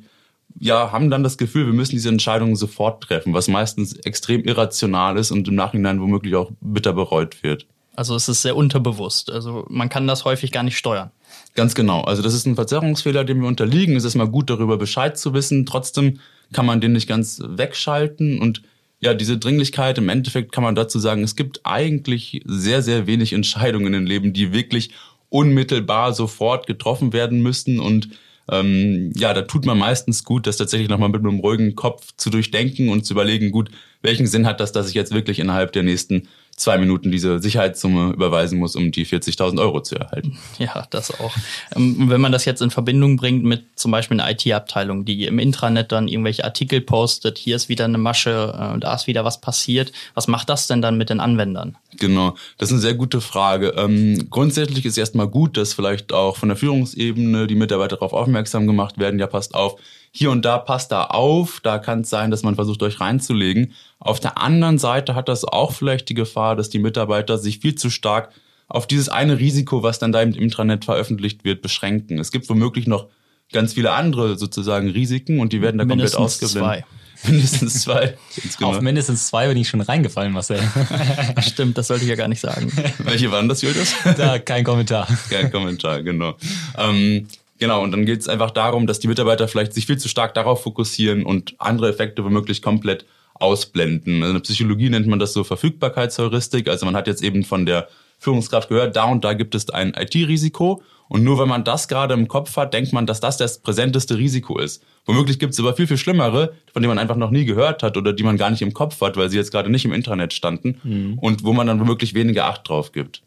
ja, 0.59 0.91
haben 0.91 1.09
dann 1.09 1.23
das 1.23 1.37
Gefühl, 1.37 1.65
wir 1.65 1.73
müssen 1.73 1.95
diese 1.95 2.09
Entscheidungen 2.09 2.55
sofort 2.55 3.03
treffen, 3.03 3.33
was 3.33 3.47
meistens 3.47 3.93
extrem 3.97 4.43
irrational 4.43 5.17
ist 5.17 5.31
und 5.31 5.47
im 5.47 5.55
Nachhinein 5.55 6.01
womöglich 6.01 6.35
auch 6.35 6.51
bitter 6.61 6.93
bereut 6.93 7.43
wird. 7.43 7.65
Also 7.95 8.15
es 8.15 8.27
ist 8.27 8.41
sehr 8.41 8.55
unterbewusst. 8.55 9.31
Also 9.31 9.65
man 9.69 9.89
kann 9.89 10.07
das 10.07 10.25
häufig 10.25 10.51
gar 10.51 10.63
nicht 10.63 10.77
steuern. 10.77 11.11
Ganz 11.53 11.75
genau. 11.75 12.01
Also 12.01 12.21
das 12.21 12.33
ist 12.33 12.45
ein 12.45 12.55
Verzerrungsfehler, 12.55 13.23
dem 13.23 13.41
wir 13.41 13.47
unterliegen. 13.47 13.95
Es 13.95 14.03
ist 14.03 14.15
mal 14.15 14.27
gut, 14.27 14.49
darüber 14.49 14.77
Bescheid 14.77 15.17
zu 15.17 15.33
wissen. 15.33 15.65
Trotzdem 15.65 16.19
kann 16.51 16.65
man 16.65 16.81
den 16.81 16.93
nicht 16.93 17.07
ganz 17.07 17.41
wegschalten. 17.43 18.39
Und 18.39 18.61
ja, 18.99 19.13
diese 19.13 19.37
Dringlichkeit, 19.37 19.97
im 19.97 20.09
Endeffekt 20.09 20.51
kann 20.51 20.63
man 20.63 20.75
dazu 20.75 20.99
sagen, 20.99 21.23
es 21.23 21.35
gibt 21.35 21.61
eigentlich 21.63 22.41
sehr, 22.45 22.81
sehr 22.81 23.07
wenig 23.07 23.33
Entscheidungen 23.33 23.93
im 23.93 24.05
Leben, 24.05 24.33
die 24.33 24.51
wirklich 24.51 24.91
unmittelbar 25.29 26.13
sofort 26.13 26.67
getroffen 26.67 27.13
werden 27.13 27.41
müssten. 27.41 27.79
Und 27.79 28.09
ähm, 28.51 29.11
ja, 29.15 29.33
da 29.33 29.41
tut 29.41 29.65
man 29.65 29.77
meistens 29.77 30.23
gut, 30.23 30.45
das 30.47 30.57
tatsächlich 30.57 30.89
nochmal 30.89 31.09
mit 31.09 31.21
einem 31.21 31.39
ruhigen 31.39 31.75
Kopf 31.75 32.13
zu 32.17 32.29
durchdenken 32.29 32.89
und 32.89 33.05
zu 33.05 33.13
überlegen, 33.13 33.51
gut, 33.51 33.71
welchen 34.01 34.27
Sinn 34.27 34.45
hat 34.45 34.59
das, 34.59 34.71
dass 34.71 34.87
ich 34.87 34.93
jetzt 34.93 35.13
wirklich 35.13 35.39
innerhalb 35.39 35.71
der 35.71 35.83
nächsten 35.83 36.27
zwei 36.57 36.77
Minuten 36.77 37.11
diese 37.11 37.39
Sicherheitssumme 37.39 38.13
überweisen 38.13 38.59
muss, 38.59 38.75
um 38.75 38.91
die 38.91 39.05
40.000 39.05 39.59
Euro 39.59 39.81
zu 39.81 39.95
erhalten. 39.95 40.37
Ja, 40.57 40.87
das 40.89 41.11
auch. 41.19 41.33
Ähm, 41.75 42.09
wenn 42.09 42.21
man 42.21 42.31
das 42.31 42.45
jetzt 42.45 42.61
in 42.61 42.71
Verbindung 42.71 43.17
bringt 43.17 43.43
mit 43.43 43.65
zum 43.75 43.91
Beispiel 43.91 44.19
einer 44.19 44.31
IT-Abteilung, 44.31 45.03
die 45.03 45.25
im 45.25 45.37
Intranet 45.37 45.91
dann 45.91 46.07
irgendwelche 46.07 46.45
Artikel 46.45 46.79
postet, 46.79 47.37
hier 47.37 47.57
ist 47.57 47.67
wieder 47.67 47.85
eine 47.85 47.97
Masche, 47.97 48.73
äh, 48.75 48.79
da 48.79 48.95
ist 48.95 49.07
wieder 49.07 49.25
was 49.25 49.41
passiert. 49.41 49.91
Was 50.13 50.27
macht 50.27 50.49
das 50.49 50.67
denn 50.67 50.81
dann 50.81 50.97
mit 50.97 51.09
den 51.09 51.19
Anwendern? 51.19 51.75
Genau, 51.97 52.35
das 52.57 52.69
ist 52.69 52.73
eine 52.73 52.81
sehr 52.81 52.93
gute 52.93 53.19
Frage. 53.19 53.73
Ähm, 53.77 54.27
grundsätzlich 54.29 54.85
ist 54.85 54.97
erstmal 54.97 55.27
gut, 55.27 55.57
dass 55.57 55.73
vielleicht 55.73 56.13
auch 56.13 56.37
von 56.37 56.49
der 56.49 56.57
Führungsebene 56.57 57.47
die 57.47 57.55
Mitarbeiter 57.55 57.97
darauf 57.97 58.13
aufmerksam 58.13 58.65
gemacht 58.65 58.97
werden, 58.97 59.19
ja 59.19 59.27
passt 59.27 59.55
auf, 59.55 59.77
hier 60.17 60.31
und 60.31 60.45
da 60.45 60.57
passt 60.59 60.93
da 60.93 61.03
auf, 61.03 61.59
da 61.61 61.77
kann 61.77 62.01
es 62.01 62.09
sein, 62.09 62.31
dass 62.31 62.41
man 62.41 62.55
versucht, 62.55 62.81
euch 62.83 63.01
reinzulegen. 63.01 63.73
Auf 63.99 64.21
der 64.21 64.37
anderen 64.37 64.77
Seite 64.77 65.13
hat 65.13 65.27
das 65.27 65.43
auch 65.43 65.73
vielleicht 65.73 66.07
die 66.07 66.13
Gefahr, 66.13 66.55
dass 66.55 66.69
die 66.69 66.79
Mitarbeiter 66.79 67.37
sich 67.37 67.59
viel 67.59 67.75
zu 67.75 67.89
stark 67.89 68.29
auf 68.69 68.87
dieses 68.87 69.09
eine 69.09 69.39
Risiko, 69.39 69.83
was 69.83 69.99
dann 69.99 70.13
da 70.13 70.21
im 70.21 70.33
Intranet 70.33 70.85
veröffentlicht 70.85 71.43
wird, 71.43 71.61
beschränken. 71.61 72.17
Es 72.17 72.31
gibt 72.31 72.47
womöglich 72.49 72.87
noch 72.87 73.07
ganz 73.51 73.73
viele 73.73 73.91
andere 73.91 74.37
sozusagen 74.37 74.89
Risiken 74.89 75.41
und 75.41 75.51
die 75.51 75.61
werden 75.61 75.79
da 75.79 75.83
Mindestens 75.83 76.15
komplett 76.15 76.43
ausgeblendet. 76.43 76.85
zwei. 76.85 76.85
Mindestens 77.31 77.81
zwei. 77.81 78.17
Ganz 78.41 78.57
genau. 78.57 78.69
Auf 78.69 78.81
mindestens 78.81 79.27
zwei 79.27 79.47
bin 79.49 79.57
ich 79.57 79.67
schon 79.67 79.81
reingefallen, 79.81 80.31
Marcel. 80.31 80.59
Stimmt, 81.41 81.77
das 81.77 81.87
sollte 81.87 82.03
ich 82.03 82.09
ja 82.09 82.15
gar 82.15 82.27
nicht 82.29 82.39
sagen. 82.39 82.71
Welche 82.99 83.31
waren 83.31 83.49
das, 83.49 83.61
Julius? 83.61 83.95
da 84.17 84.39
kein 84.39 84.63
Kommentar. 84.63 85.07
Kein 85.29 85.51
Kommentar, 85.51 86.03
genau. 86.03 86.35
Ähm, 86.77 87.27
genau, 87.59 87.83
und 87.83 87.91
dann 87.91 88.05
geht 88.05 88.21
es 88.21 88.27
einfach 88.27 88.51
darum, 88.51 88.87
dass 88.87 88.99
die 88.99 89.07
Mitarbeiter 89.07 89.47
vielleicht 89.47 89.73
sich 89.73 89.85
viel 89.85 89.97
zu 89.97 90.07
stark 90.07 90.33
darauf 90.33 90.63
fokussieren 90.63 91.25
und 91.25 91.55
andere 91.57 91.89
Effekte 91.89 92.23
womöglich 92.23 92.61
komplett 92.61 93.05
ausblenden. 93.35 94.21
Also 94.21 94.27
in 94.27 94.33
der 94.33 94.41
Psychologie 94.41 94.89
nennt 94.89 95.07
man 95.07 95.19
das 95.19 95.33
so 95.33 95.43
Verfügbarkeitsheuristik. 95.43 96.69
Also 96.69 96.85
man 96.85 96.95
hat 96.95 97.07
jetzt 97.07 97.23
eben 97.23 97.43
von 97.43 97.65
der 97.65 97.87
Führungskraft 98.17 98.69
gehört, 98.69 98.95
da 98.95 99.05
und 99.05 99.23
da 99.23 99.33
gibt 99.33 99.55
es 99.55 99.69
ein 99.69 99.93
IT-Risiko. 99.93 100.81
Und 101.07 101.23
nur 101.23 101.37
wenn 101.37 101.49
man 101.49 101.63
das 101.63 101.87
gerade 101.87 102.15
im 102.15 102.27
Kopf 102.27 102.57
hat, 102.57 102.73
denkt 102.73 102.91
man, 102.91 103.05
dass 103.05 103.19
das 103.19 103.37
das 103.37 103.59
präsenteste 103.59 104.17
Risiko 104.17 104.57
ist. 104.57 104.83
Womöglich 105.05 105.37
gibt 105.37 105.53
es 105.53 105.59
aber 105.59 105.75
viel, 105.75 105.85
viel 105.85 105.97
schlimmere, 105.97 106.53
von 106.73 106.81
denen 106.81 106.89
man 106.89 106.97
einfach 106.97 107.17
noch 107.17 107.29
nie 107.29 107.45
gehört 107.45 107.83
hat 107.83 107.95
oder 107.95 108.11
die 108.11 108.23
man 108.23 108.37
gar 108.37 108.49
nicht 108.49 108.63
im 108.63 108.73
Kopf 108.73 108.99
hat, 109.01 109.15
weil 109.15 109.29
sie 109.29 109.37
jetzt 109.37 109.51
gerade 109.51 109.69
nicht 109.69 109.85
im 109.85 109.93
Internet 109.93 110.33
standen 110.33 111.17
und 111.21 111.43
wo 111.43 111.53
man 111.53 111.67
dann 111.67 111.79
womöglich 111.79 112.15
weniger 112.15 112.45
Acht 112.45 112.67
drauf 112.67 112.91
gibt. 112.91 113.21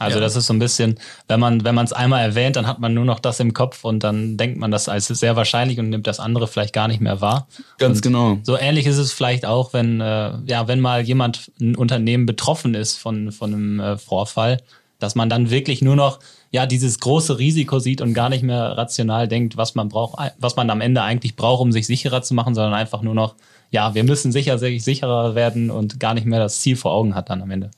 Also 0.00 0.16
Ja. 0.16 0.22
das 0.24 0.34
ist 0.34 0.46
so 0.46 0.54
ein 0.54 0.58
bisschen, 0.58 0.98
wenn 1.28 1.38
man 1.38 1.62
wenn 1.62 1.74
man 1.74 1.84
es 1.84 1.92
einmal 1.92 2.22
erwähnt, 2.22 2.56
dann 2.56 2.66
hat 2.66 2.80
man 2.80 2.94
nur 2.94 3.04
noch 3.04 3.20
das 3.20 3.38
im 3.38 3.52
Kopf 3.52 3.84
und 3.84 4.02
dann 4.02 4.38
denkt 4.38 4.58
man 4.58 4.70
das 4.70 4.88
als 4.88 5.08
sehr 5.08 5.36
wahrscheinlich 5.36 5.78
und 5.78 5.90
nimmt 5.90 6.06
das 6.06 6.20
andere 6.20 6.48
vielleicht 6.48 6.72
gar 6.72 6.88
nicht 6.88 7.02
mehr 7.02 7.20
wahr. 7.20 7.46
Ganz 7.76 8.00
genau. 8.00 8.38
So 8.42 8.56
ähnlich 8.58 8.86
ist 8.86 8.96
es 8.96 9.12
vielleicht 9.12 9.44
auch, 9.44 9.74
wenn 9.74 10.00
äh, 10.00 10.32
ja 10.46 10.66
wenn 10.68 10.80
mal 10.80 11.02
jemand 11.02 11.52
ein 11.60 11.76
Unternehmen 11.76 12.24
betroffen 12.24 12.74
ist 12.74 12.96
von 12.96 13.30
von 13.30 13.52
einem 13.52 13.78
äh, 13.80 13.98
Vorfall, 13.98 14.62
dass 14.98 15.14
man 15.14 15.28
dann 15.28 15.50
wirklich 15.50 15.82
nur 15.82 15.96
noch 15.96 16.18
ja 16.50 16.64
dieses 16.64 16.98
große 16.98 17.38
Risiko 17.38 17.78
sieht 17.78 18.00
und 18.00 18.14
gar 18.14 18.30
nicht 18.30 18.42
mehr 18.42 18.78
rational 18.78 19.28
denkt, 19.28 19.58
was 19.58 19.74
man 19.74 19.90
braucht, 19.90 20.18
was 20.38 20.56
man 20.56 20.70
am 20.70 20.80
Ende 20.80 21.02
eigentlich 21.02 21.36
braucht, 21.36 21.60
um 21.60 21.72
sich 21.72 21.86
sicherer 21.86 22.22
zu 22.22 22.32
machen, 22.32 22.54
sondern 22.54 22.72
einfach 22.72 23.02
nur 23.02 23.14
noch 23.14 23.34
ja 23.70 23.94
wir 23.94 24.04
müssen 24.04 24.32
sicher 24.32 24.56
sicherer 24.58 25.34
werden 25.34 25.70
und 25.70 26.00
gar 26.00 26.14
nicht 26.14 26.24
mehr 26.26 26.40
das 26.40 26.60
Ziel 26.60 26.76
vor 26.76 26.92
Augen 26.92 27.14
hat 27.14 27.28
dann 27.28 27.42
am 27.42 27.50
Ende. 27.50 27.70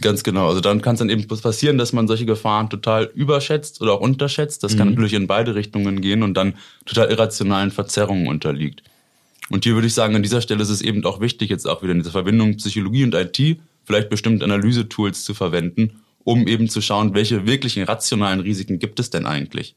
Ganz 0.00 0.22
genau. 0.22 0.48
Also 0.48 0.60
dann 0.60 0.82
kann 0.82 0.94
es 0.94 0.98
dann 0.98 1.08
eben 1.08 1.26
passieren, 1.26 1.78
dass 1.78 1.92
man 1.92 2.06
solche 2.06 2.26
Gefahren 2.26 2.68
total 2.68 3.10
überschätzt 3.14 3.80
oder 3.80 3.94
auch 3.94 4.00
unterschätzt. 4.00 4.62
Das 4.62 4.76
kann 4.76 4.90
natürlich 4.90 5.14
in 5.14 5.26
beide 5.26 5.54
Richtungen 5.54 6.00
gehen 6.00 6.22
und 6.22 6.34
dann 6.34 6.54
total 6.84 7.10
irrationalen 7.10 7.70
Verzerrungen 7.70 8.28
unterliegt. 8.28 8.82
Und 9.50 9.64
hier 9.64 9.74
würde 9.74 9.86
ich 9.86 9.94
sagen, 9.94 10.14
an 10.14 10.22
dieser 10.22 10.42
Stelle 10.42 10.62
ist 10.62 10.68
es 10.68 10.82
eben 10.82 11.04
auch 11.04 11.20
wichtig, 11.20 11.48
jetzt 11.48 11.66
auch 11.66 11.82
wieder 11.82 11.92
in 11.92 11.98
dieser 11.98 12.10
Verbindung 12.10 12.56
Psychologie 12.56 13.04
und 13.04 13.14
IT 13.14 13.58
vielleicht 13.84 14.10
bestimmte 14.10 14.44
Analysetools 14.44 15.24
zu 15.24 15.32
verwenden, 15.32 16.02
um 16.24 16.46
eben 16.46 16.68
zu 16.68 16.82
schauen, 16.82 17.14
welche 17.14 17.46
wirklichen 17.46 17.84
rationalen 17.84 18.40
Risiken 18.40 18.78
gibt 18.78 19.00
es 19.00 19.08
denn 19.08 19.24
eigentlich. 19.24 19.74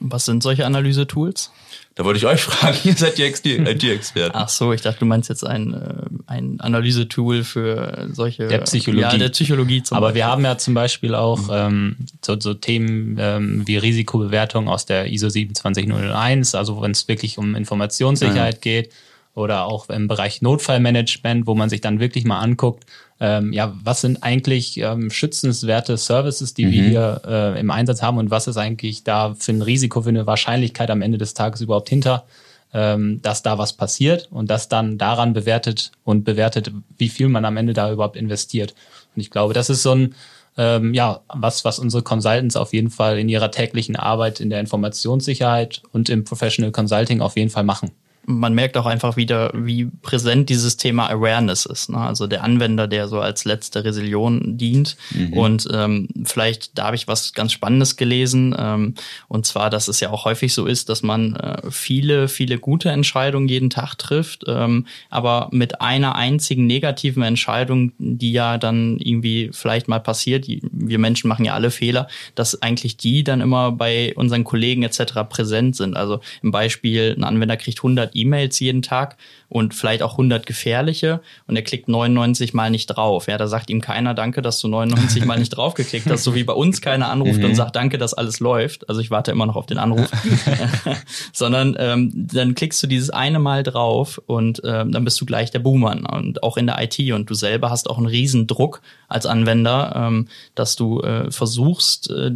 Was 0.00 0.24
sind 0.24 0.42
solche 0.42 0.66
Analysetools? 0.66 1.52
Da 1.94 2.04
wollte 2.04 2.18
ich 2.18 2.26
euch 2.26 2.42
fragen, 2.42 2.76
ihr 2.84 2.94
seid 2.94 3.18
die 3.18 3.22
IT-Experten. 3.22 4.36
Ach 4.36 4.48
so, 4.48 4.72
ich 4.72 4.80
dachte, 4.80 4.98
du 5.00 5.06
meinst 5.06 5.28
jetzt 5.28 5.46
ein, 5.46 5.74
äh, 5.74 6.06
ein 6.26 6.60
Analysetool 6.60 7.44
für 7.44 8.08
solche 8.12 8.48
Der 8.48 8.58
Psychologie. 8.58 9.02
Ja, 9.02 9.16
der 9.16 9.28
Psychologie 9.28 9.82
zum 9.82 9.96
Aber 9.96 10.06
Beispiel. 10.06 10.16
wir 10.16 10.26
haben 10.26 10.44
ja 10.44 10.58
zum 10.58 10.74
Beispiel 10.74 11.14
auch 11.14 11.48
ähm, 11.52 11.96
so, 12.20 12.38
so 12.38 12.54
Themen 12.54 13.16
ähm, 13.20 13.62
wie 13.66 13.76
Risikobewertung 13.76 14.68
aus 14.68 14.86
der 14.86 15.12
ISO 15.12 15.28
27001, 15.28 16.54
also 16.56 16.82
wenn 16.82 16.90
es 16.90 17.06
wirklich 17.06 17.38
um 17.38 17.54
Informationssicherheit 17.54 18.60
geht 18.60 18.90
oder 19.34 19.64
auch 19.64 19.88
im 19.88 20.08
Bereich 20.08 20.42
Notfallmanagement, 20.42 21.46
wo 21.46 21.54
man 21.54 21.68
sich 21.68 21.80
dann 21.80 22.00
wirklich 22.00 22.24
mal 22.24 22.40
anguckt, 22.40 22.84
ähm, 23.20 23.52
ja, 23.52 23.72
was 23.82 24.00
sind 24.00 24.22
eigentlich 24.22 24.78
ähm, 24.78 25.10
schützenswerte 25.10 25.96
Services, 25.96 26.54
die 26.54 26.70
wir 26.70 26.82
hier 26.82 27.22
äh, 27.24 27.60
im 27.60 27.70
Einsatz 27.70 28.02
haben 28.02 28.18
und 28.18 28.30
was 28.30 28.48
ist 28.48 28.56
eigentlich 28.56 29.04
da 29.04 29.34
für 29.38 29.52
ein 29.52 29.62
Risiko, 29.62 30.02
für 30.02 30.08
eine 30.08 30.26
Wahrscheinlichkeit 30.26 30.90
am 30.90 31.00
Ende 31.00 31.18
des 31.18 31.34
Tages 31.34 31.60
überhaupt 31.60 31.88
hinter, 31.88 32.24
ähm, 32.72 33.22
dass 33.22 33.42
da 33.42 33.56
was 33.56 33.72
passiert 33.72 34.28
und 34.32 34.50
das 34.50 34.68
dann 34.68 34.98
daran 34.98 35.32
bewertet 35.32 35.92
und 36.02 36.24
bewertet, 36.24 36.72
wie 36.98 37.08
viel 37.08 37.28
man 37.28 37.44
am 37.44 37.56
Ende 37.56 37.72
da 37.72 37.92
überhaupt 37.92 38.16
investiert. 38.16 38.74
Und 39.14 39.20
ich 39.20 39.30
glaube, 39.30 39.54
das 39.54 39.70
ist 39.70 39.84
so 39.84 39.92
ein, 39.92 40.14
ähm, 40.56 40.92
ja, 40.92 41.20
was, 41.28 41.64
was 41.64 41.78
unsere 41.78 42.02
Consultants 42.02 42.56
auf 42.56 42.72
jeden 42.72 42.90
Fall 42.90 43.18
in 43.18 43.28
ihrer 43.28 43.52
täglichen 43.52 43.94
Arbeit 43.94 44.40
in 44.40 44.50
der 44.50 44.58
Informationssicherheit 44.58 45.82
und 45.92 46.08
im 46.08 46.24
Professional 46.24 46.72
Consulting 46.72 47.20
auf 47.20 47.36
jeden 47.36 47.50
Fall 47.50 47.64
machen. 47.64 47.92
Man 48.26 48.54
merkt 48.54 48.76
auch 48.76 48.86
einfach 48.86 49.16
wieder, 49.16 49.50
wie 49.54 49.86
präsent 50.02 50.48
dieses 50.48 50.76
Thema 50.76 51.08
Awareness 51.10 51.66
ist. 51.66 51.90
Ne? 51.90 51.98
Also 51.98 52.26
der 52.26 52.42
Anwender, 52.42 52.86
der 52.86 53.08
so 53.08 53.20
als 53.20 53.44
letzte 53.44 53.84
Resilient 53.84 54.60
dient. 54.60 54.96
Und 55.32 55.68
ähm, 55.72 56.08
vielleicht, 56.24 56.78
da 56.78 56.86
habe 56.86 56.96
ich 56.96 57.08
was 57.08 57.32
ganz 57.32 57.52
Spannendes 57.52 57.96
gelesen. 57.96 58.54
Ähm, 58.58 58.94
und 59.28 59.46
zwar, 59.46 59.70
dass 59.70 59.88
es 59.88 60.00
ja 60.00 60.10
auch 60.10 60.24
häufig 60.24 60.54
so 60.54 60.66
ist, 60.66 60.88
dass 60.88 61.02
man 61.02 61.36
äh, 61.36 61.70
viele, 61.70 62.28
viele 62.28 62.58
gute 62.58 62.90
Entscheidungen 62.90 63.48
jeden 63.48 63.70
Tag 63.70 63.96
trifft, 63.96 64.44
ähm, 64.46 64.86
aber 65.10 65.48
mit 65.52 65.80
einer 65.80 66.14
einzigen 66.14 66.66
negativen 66.66 67.22
Entscheidung, 67.22 67.92
die 67.98 68.32
ja 68.32 68.58
dann 68.58 68.98
irgendwie 68.98 69.50
vielleicht 69.52 69.88
mal 69.88 70.00
passiert, 70.00 70.46
wir 70.48 70.98
Menschen 70.98 71.28
machen 71.28 71.44
ja 71.44 71.54
alle 71.54 71.70
Fehler, 71.70 72.08
dass 72.34 72.60
eigentlich 72.62 72.96
die 72.96 73.24
dann 73.24 73.40
immer 73.40 73.72
bei 73.72 74.12
unseren 74.16 74.44
Kollegen 74.44 74.82
etc. 74.82 75.14
präsent 75.28 75.76
sind. 75.76 75.96
Also 75.96 76.20
im 76.42 76.50
Beispiel, 76.50 77.14
ein 77.16 77.24
Anwender 77.24 77.56
kriegt 77.56 77.78
100 77.78 78.13
E-Mails 78.14 78.58
jeden 78.60 78.82
Tag 78.82 79.16
und 79.48 79.74
vielleicht 79.74 80.02
auch 80.02 80.12
100 80.12 80.46
gefährliche 80.46 81.20
und 81.46 81.56
er 81.56 81.62
klickt 81.62 81.88
99 81.88 82.54
mal 82.54 82.70
nicht 82.70 82.86
drauf. 82.86 83.26
Ja, 83.28 83.38
da 83.38 83.46
sagt 83.46 83.70
ihm 83.70 83.80
keiner 83.80 84.14
Danke, 84.14 84.42
dass 84.42 84.60
du 84.60 84.68
99 84.68 85.24
mal 85.24 85.38
nicht 85.38 85.50
drauf 85.56 85.74
geklickt 85.74 86.10
hast, 86.10 86.24
so 86.24 86.34
wie 86.34 86.44
bei 86.44 86.52
uns 86.52 86.80
keiner 86.80 87.08
anruft 87.08 87.42
und 87.42 87.54
sagt 87.54 87.76
Danke, 87.76 87.98
dass 87.98 88.14
alles 88.14 88.40
läuft. 88.40 88.88
Also 88.88 89.00
ich 89.00 89.10
warte 89.10 89.30
immer 89.30 89.46
noch 89.46 89.56
auf 89.56 89.66
den 89.66 89.78
Anruf. 89.78 90.10
Sondern 91.32 91.76
ähm, 91.78 92.10
dann 92.14 92.54
klickst 92.54 92.82
du 92.82 92.86
dieses 92.86 93.10
eine 93.10 93.38
Mal 93.38 93.62
drauf 93.62 94.20
und 94.26 94.60
ähm, 94.64 94.92
dann 94.92 95.04
bist 95.04 95.20
du 95.20 95.26
gleich 95.26 95.50
der 95.50 95.58
Buhmann 95.60 96.06
und 96.06 96.42
auch 96.42 96.56
in 96.56 96.66
der 96.66 96.82
IT 96.82 96.98
und 97.12 97.30
du 97.30 97.34
selber 97.34 97.70
hast 97.70 97.88
auch 97.88 97.98
einen 97.98 98.06
riesen 98.06 98.46
Druck 98.46 98.80
als 99.08 99.26
Anwender, 99.26 99.92
ähm, 99.94 100.28
dass 100.54 100.76
du 100.76 101.00
äh, 101.00 101.30
versuchst, 101.30 102.10
äh, 102.10 102.30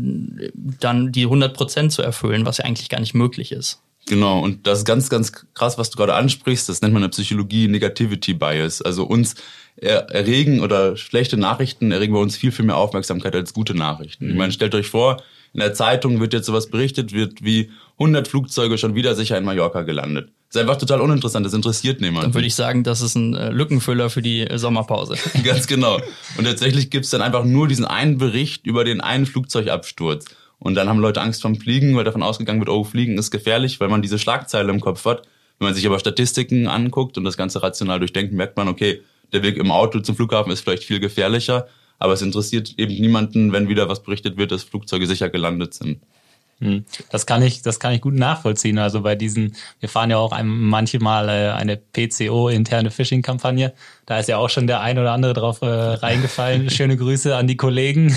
dann 0.80 1.12
die 1.12 1.24
100 1.24 1.54
Prozent 1.54 1.92
zu 1.92 2.02
erfüllen, 2.02 2.46
was 2.46 2.58
ja 2.58 2.64
eigentlich 2.64 2.88
gar 2.88 3.00
nicht 3.00 3.14
möglich 3.14 3.52
ist. 3.52 3.82
Genau, 4.08 4.40
und 4.40 4.66
das 4.66 4.80
ist 4.80 4.84
ganz, 4.84 5.10
ganz 5.10 5.32
krass, 5.54 5.78
was 5.78 5.90
du 5.90 5.96
gerade 5.96 6.14
ansprichst. 6.14 6.68
Das 6.68 6.80
nennt 6.80 6.94
man 6.94 7.02
in 7.02 7.10
der 7.10 7.14
Psychologie 7.14 7.68
Negativity 7.68 8.34
Bias. 8.34 8.80
Also 8.82 9.04
uns 9.04 9.34
er 9.80 10.10
erregen 10.10 10.60
oder 10.60 10.96
schlechte 10.96 11.36
Nachrichten 11.36 11.92
erregen 11.92 12.12
bei 12.12 12.18
uns 12.18 12.36
viel, 12.36 12.50
viel 12.50 12.64
mehr 12.64 12.76
Aufmerksamkeit 12.76 13.34
als 13.34 13.52
gute 13.54 13.74
Nachrichten. 13.74 14.28
Ich 14.28 14.36
meine, 14.36 14.52
stellt 14.52 14.74
euch 14.74 14.88
vor, 14.88 15.22
in 15.52 15.60
der 15.60 15.72
Zeitung 15.74 16.20
wird 16.20 16.32
jetzt 16.32 16.46
sowas 16.46 16.68
berichtet, 16.68 17.12
wird 17.12 17.44
wie 17.44 17.70
100 17.98 18.28
Flugzeuge 18.28 18.76
schon 18.78 18.94
wieder 18.94 19.14
sicher 19.14 19.38
in 19.38 19.44
Mallorca 19.44 19.82
gelandet. 19.82 20.30
Das 20.48 20.56
ist 20.56 20.60
einfach 20.62 20.78
total 20.78 21.00
uninteressant, 21.00 21.44
das 21.44 21.52
interessiert 21.52 22.00
Dann 22.00 22.08
niemanden. 22.08 22.34
würde 22.34 22.46
ich 22.46 22.54
sagen, 22.54 22.82
das 22.82 23.02
ist 23.02 23.14
ein 23.16 23.34
äh, 23.34 23.50
Lückenfüller 23.50 24.08
für 24.08 24.22
die 24.22 24.40
äh, 24.40 24.58
Sommerpause. 24.58 25.16
Ganz 25.44 25.66
genau. 25.66 26.00
Und 26.36 26.44
tatsächlich 26.44 26.90
gibt's 26.90 27.10
dann 27.10 27.22
einfach 27.22 27.44
nur 27.44 27.68
diesen 27.68 27.84
einen 27.84 28.18
Bericht 28.18 28.66
über 28.66 28.84
den 28.84 29.00
einen 29.00 29.26
Flugzeugabsturz. 29.26 30.24
Und 30.58 30.74
dann 30.74 30.88
haben 30.88 30.98
Leute 30.98 31.20
Angst 31.20 31.42
vom 31.42 31.56
Fliegen, 31.56 31.96
weil 31.96 32.04
davon 32.04 32.22
ausgegangen 32.22 32.60
wird, 32.60 32.68
oh, 32.68 32.84
Fliegen 32.84 33.16
ist 33.16 33.30
gefährlich, 33.30 33.78
weil 33.80 33.88
man 33.88 34.02
diese 34.02 34.18
Schlagzeile 34.18 34.72
im 34.72 34.80
Kopf 34.80 35.04
hat. 35.04 35.22
Wenn 35.58 35.66
man 35.66 35.74
sich 35.74 35.86
aber 35.86 35.98
Statistiken 35.98 36.66
anguckt 36.68 37.18
und 37.18 37.24
das 37.24 37.36
Ganze 37.36 37.62
rational 37.62 37.98
durchdenkt, 37.98 38.32
merkt 38.32 38.56
man, 38.56 38.68
okay, 38.68 39.02
der 39.32 39.42
Weg 39.42 39.56
im 39.56 39.70
Auto 39.70 40.00
zum 40.00 40.16
Flughafen 40.16 40.52
ist 40.52 40.60
vielleicht 40.60 40.84
viel 40.84 41.00
gefährlicher, 41.00 41.68
aber 41.98 42.12
es 42.12 42.22
interessiert 42.22 42.74
eben 42.76 42.94
niemanden, 42.94 43.52
wenn 43.52 43.68
wieder 43.68 43.88
was 43.88 44.02
berichtet 44.02 44.36
wird, 44.36 44.52
dass 44.52 44.62
Flugzeuge 44.62 45.06
sicher 45.06 45.28
gelandet 45.28 45.74
sind. 45.74 46.00
Hm. 46.60 46.84
Das 47.10 47.26
kann 47.26 47.42
ich, 47.42 47.62
das 47.62 47.78
kann 47.78 47.92
ich 47.92 48.00
gut 48.00 48.14
nachvollziehen. 48.14 48.78
Also 48.78 49.02
bei 49.02 49.14
diesen, 49.14 49.54
wir 49.78 49.88
fahren 49.88 50.10
ja 50.10 50.18
auch 50.18 50.36
manchmal 50.42 51.28
äh, 51.28 51.50
eine 51.52 51.76
PCO 51.76 52.48
interne 52.48 52.90
Phishing-Kampagne. 52.90 53.72
Da 54.06 54.18
ist 54.18 54.28
ja 54.28 54.38
auch 54.38 54.50
schon 54.50 54.66
der 54.66 54.80
ein 54.80 54.98
oder 54.98 55.12
andere 55.12 55.34
drauf 55.34 55.62
äh, 55.62 55.66
reingefallen. 55.66 56.68
Schöne 56.70 56.96
Grüße 56.96 57.36
an 57.36 57.46
die 57.46 57.56
Kollegen. 57.56 58.16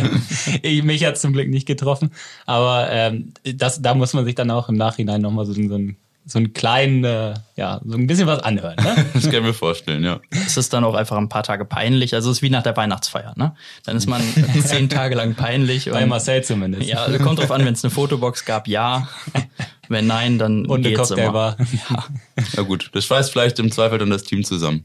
ich, 0.62 0.84
mich 0.84 1.04
hat 1.04 1.18
zum 1.18 1.32
Glück 1.32 1.48
nicht 1.48 1.66
getroffen, 1.66 2.12
aber 2.46 2.88
ähm, 2.90 3.32
das, 3.42 3.82
da 3.82 3.94
muss 3.94 4.12
man 4.12 4.24
sich 4.24 4.36
dann 4.36 4.50
auch 4.50 4.68
im 4.68 4.76
Nachhinein 4.76 5.20
nochmal 5.20 5.46
so, 5.46 5.52
so 5.52 5.60
ein 5.60 5.96
so 6.26 6.38
einen 6.38 6.52
kleinen, 6.52 7.04
äh, 7.04 7.34
ja, 7.56 7.80
so 7.84 7.96
ein 7.96 8.06
bisschen 8.06 8.26
was 8.26 8.40
anhören. 8.40 8.76
Ne? 8.76 9.06
Das 9.14 9.24
kann 9.24 9.34
ich 9.34 9.42
mir 9.42 9.54
vorstellen, 9.54 10.04
ja. 10.04 10.20
Es 10.30 10.56
ist 10.56 10.72
dann 10.72 10.84
auch 10.84 10.94
einfach 10.94 11.16
ein 11.16 11.28
paar 11.28 11.42
Tage 11.42 11.64
peinlich. 11.64 12.14
Also 12.14 12.30
es 12.30 12.38
ist 12.38 12.42
wie 12.42 12.50
nach 12.50 12.62
der 12.62 12.76
Weihnachtsfeier, 12.76 13.34
ne? 13.36 13.54
Dann 13.84 13.96
ist 13.96 14.06
man 14.06 14.22
zehn 14.64 14.88
Tage 14.88 15.14
lang 15.14 15.34
peinlich. 15.34 15.90
Bei 15.90 16.06
Marcel 16.06 16.44
zumindest. 16.44 16.88
Ja, 16.88 17.06
kommt 17.18 17.38
drauf 17.38 17.50
an, 17.50 17.64
wenn 17.64 17.74
es 17.74 17.84
eine 17.84 17.90
Fotobox 17.90 18.44
gab, 18.44 18.68
ja. 18.68 19.08
Wenn 19.88 20.06
nein, 20.06 20.38
dann 20.38 20.66
Und 20.66 20.82
geht's 20.82 21.10
immer. 21.10 21.56
Cocktailbar. 21.56 21.56
Ja, 21.90 22.04
Ja 22.56 22.62
gut, 22.62 22.90
das 22.92 23.04
schweißt 23.06 23.32
vielleicht 23.32 23.58
im 23.58 23.72
Zweifel 23.72 23.98
dann 23.98 24.10
das 24.10 24.22
Team 24.22 24.44
zusammen. 24.44 24.84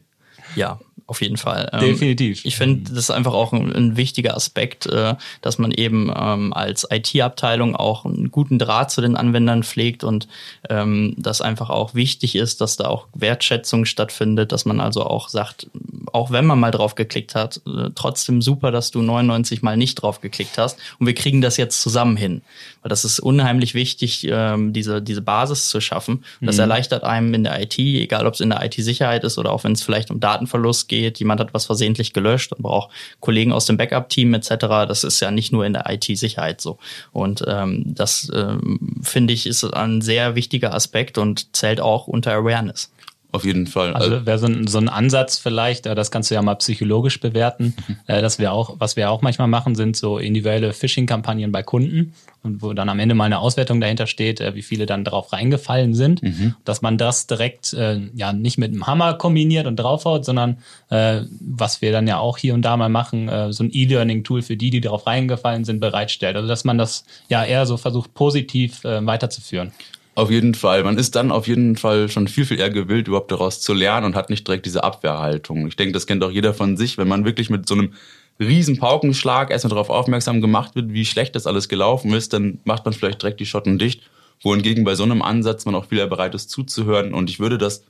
ja, 0.56 0.80
auf 1.08 1.22
jeden 1.22 1.38
Fall. 1.38 1.70
Ähm, 1.72 1.82
Definitiv. 1.82 2.44
Ich 2.46 2.56
finde, 2.56 2.90
das 2.90 3.00
ist 3.00 3.12
einfach 3.12 3.34
auch 3.34 3.54
ein, 3.54 3.72
ein 3.74 3.96
wichtiger 3.96 4.36
Aspekt, 4.36 4.88
äh, 4.88 5.16
dass 5.42 5.60
man 5.60 5.72
eben 5.72 6.12
ähm, 6.16 6.52
als 6.52 6.88
IT-Abteilung 6.90 7.76
auch 7.76 8.06
einen 8.06 8.32
guten 8.32 8.58
Draht 8.58 8.90
zu 8.90 9.02
den 9.02 9.16
Anwendern 9.16 9.64
pflegt 9.64 10.04
und 10.04 10.28
ähm, 10.70 11.14
dass 11.18 11.42
einfach 11.42 11.70
auch 11.70 11.94
wichtig 11.94 12.36
ist, 12.36 12.60
dass 12.62 12.78
da 12.78 12.88
auch 12.88 13.08
Wertschätzung 13.14 13.86
stattfindet, 13.86 14.52
dass 14.52 14.66
man 14.66 14.80
also 14.80 15.04
auch 15.04 15.30
sagt, 15.30 15.68
auch 16.16 16.32
wenn 16.32 16.46
man 16.46 16.58
mal 16.58 16.72
drauf 16.72 16.96
geklickt 16.96 17.36
hat, 17.36 17.60
äh, 17.68 17.90
trotzdem 17.94 18.42
super, 18.42 18.72
dass 18.72 18.90
du 18.90 19.02
99 19.02 19.62
mal 19.62 19.76
nicht 19.76 19.96
drauf 19.96 20.22
geklickt 20.22 20.58
hast 20.58 20.80
und 20.98 21.08
wir 21.08 21.14
kriegen 21.14 21.42
das 21.42 21.58
jetzt 21.58 21.82
zusammen 21.82 22.16
hin. 22.16 22.42
Weil 22.82 22.90
das 22.90 23.04
ist 23.04 23.20
unheimlich 23.20 23.74
wichtig, 23.74 24.26
ähm, 24.32 24.72
diese, 24.72 25.02
diese 25.02 25.22
Basis 25.22 25.68
zu 25.68 25.82
schaffen. 25.82 26.24
Und 26.40 26.48
das 26.48 26.58
erleichtert 26.58 27.04
einem 27.04 27.34
in 27.34 27.44
der 27.44 27.62
IT, 27.62 27.78
egal 27.78 28.28
ob 28.28 28.36
es 28.36 28.40
in 28.40 28.50
der 28.50 28.64
IT-Sicherheit 28.64 29.26
ist 29.26 29.38
oder 29.38 29.52
auch 29.52 29.66
wenn 29.66 29.74
es 29.74 29.84
vielleicht 29.84 30.10
um 30.10 30.22
Datenverlust 30.22 30.88
geht, 30.88 31.20
jemand 31.20 31.42
hat 31.42 31.54
was 31.54 31.66
versehentlich 31.66 32.14
gelöscht 32.14 32.54
und 32.54 32.62
braucht 32.62 32.92
Kollegen 33.20 33.52
aus 33.52 33.66
dem 33.66 33.76
Backup-Team 33.76 34.34
etc. 34.36 34.48
Das 34.88 35.04
ist 35.04 35.20
ja 35.20 35.32
nicht 35.32 35.52
nur 35.52 35.66
in 35.66 35.74
der 35.74 35.90
IT-Sicherheit 35.90 36.62
so. 36.62 36.78
Und 37.12 37.44
ähm, 37.46 37.84
das 37.86 38.32
ähm, 38.34 39.02
finde 39.02 39.34
ich 39.34 39.48
ist 39.48 39.66
ein 39.66 40.00
sehr 40.00 40.36
wichtiger 40.36 40.74
Aspekt 40.74 41.18
und 41.18 41.54
zählt 41.54 41.82
auch 41.82 42.08
unter 42.08 42.32
Awareness. 42.32 42.90
Auf 43.36 43.44
jeden 43.44 43.68
Fall. 43.68 43.94
Also 43.94 44.26
wäre 44.26 44.40
so 44.40 44.48
ein, 44.48 44.66
so 44.66 44.78
ein 44.78 44.88
Ansatz 44.88 45.38
vielleicht, 45.38 45.88
äh, 45.88 45.94
das 45.94 46.10
kannst 46.10 46.32
du 46.32 46.36
ja 46.36 46.42
mal 46.42 46.56
psychologisch 46.56 47.20
bewerten, 47.20 47.76
äh, 48.08 48.22
dass 48.22 48.40
wir 48.40 48.54
auch, 48.54 48.78
was 48.80 48.96
wir 48.96 49.12
auch 49.12 49.22
manchmal 49.22 49.50
machen, 49.50 49.76
sind 49.76 49.98
so 49.98 50.18
individuelle 50.18 50.72
Phishing-Kampagnen 50.72 51.52
bei 51.52 51.62
Kunden 51.62 52.14
und 52.44 52.62
wo 52.62 52.72
dann 52.72 52.88
am 52.88 52.98
Ende 53.00 53.14
mal 53.14 53.26
eine 53.26 53.40
Auswertung 53.40 53.82
dahinter 53.82 54.08
steht, 54.08 54.40
äh, 54.40 54.56
wie 54.56 54.62
viele 54.62 54.86
dann 54.86 55.04
darauf 55.04 55.34
reingefallen 55.34 55.94
sind, 55.94 56.22
dass 56.64 56.82
man 56.82 56.98
das 56.98 57.28
direkt 57.28 57.74
ja 57.74 58.34
nicht 58.34 58.58
mit 58.58 58.72
einem 58.72 58.88
Hammer 58.88 59.16
kombiniert 59.16 59.68
und 59.68 59.78
draufhaut, 59.78 60.24
sondern 60.24 60.58
was 60.90 61.82
wir 61.82 61.92
dann 61.92 62.08
ja 62.08 62.20
auch 62.20 62.38
hier 62.38 62.54
und 62.54 62.62
da 62.62 62.78
mal 62.78 62.90
machen, 62.90 63.30
so 63.52 63.64
ein 63.64 63.70
E-Learning-Tool 63.74 64.42
für 64.42 64.56
die, 64.56 64.70
die 64.70 64.82
darauf 64.82 65.08
reingefallen 65.08 65.66
sind, 65.66 65.80
bereitstellt. 65.80 66.36
Also 66.36 66.48
dass 66.48 66.64
man 66.64 66.78
das 66.78 67.06
ja 67.30 67.44
eher 67.44 67.66
so 67.66 67.78
versucht 67.78 68.14
positiv 68.14 68.84
weiterzuführen. 68.84 69.72
Auf 70.16 70.32
jeden 70.32 70.54
Fall. 70.54 70.84
Man 70.86 70.98
ist 70.98 71.16
dann 71.16 71.30
auf 71.30 71.46
jeden 71.46 71.76
Fall 71.76 72.08
schon 72.08 72.30
viel, 72.30 72.46
viel 72.46 72.58
eher 72.58 72.70
gewillt, 72.70 73.10
überhaupt 73.10 73.32
daraus 73.32 73.60
zu 73.60 73.74
lernen 73.74 74.06
und 74.06 74.16
hat 74.16 74.30
nicht 74.30 74.48
direkt 74.48 74.66
diese 74.66 74.84
Abwehrhaltung. 74.86 75.68
Ich 75.68 75.76
denke, 75.76 75.92
das 75.92 76.08
kennt 76.08 76.24
auch 76.24 76.32
jeder 76.32 76.54
von 76.54 76.78
sich, 76.78 76.98
wenn 76.98 77.10
man 77.10 77.26
wirklich 77.26 77.50
mit 77.50 77.68
so 77.68 77.76
einem 77.76 77.94
riesen 78.40 78.78
Paukenschlag 78.78 79.52
erstmal 79.52 79.72
darauf 79.72 79.90
aufmerksam 79.90 80.40
gemacht 80.40 80.76
wird, 80.76 80.94
wie 80.94 81.06
schlecht 81.06 81.36
das 81.36 81.48
alles 81.48 81.68
gelaufen 81.68 82.14
ist, 82.14 82.32
dann 82.32 82.60
macht 82.64 82.86
man 82.86 82.94
vielleicht 82.94 83.22
direkt 83.22 83.42
die 83.42 83.46
Schotten 83.46 83.78
dicht. 83.78 84.04
Wohingegen 84.42 84.86
bei 84.86 84.96
so 84.96 85.04
einem 85.04 85.22
Ansatz 85.22 85.66
man 85.66 85.76
auch 85.76 85.92
wieder 85.92 86.08
bereit 86.08 86.34
ist 86.34 86.50
zuzuhören. 86.50 87.14
Und 87.14 87.30
ich 87.30 87.42
würde 87.42 87.58
das 87.58 87.84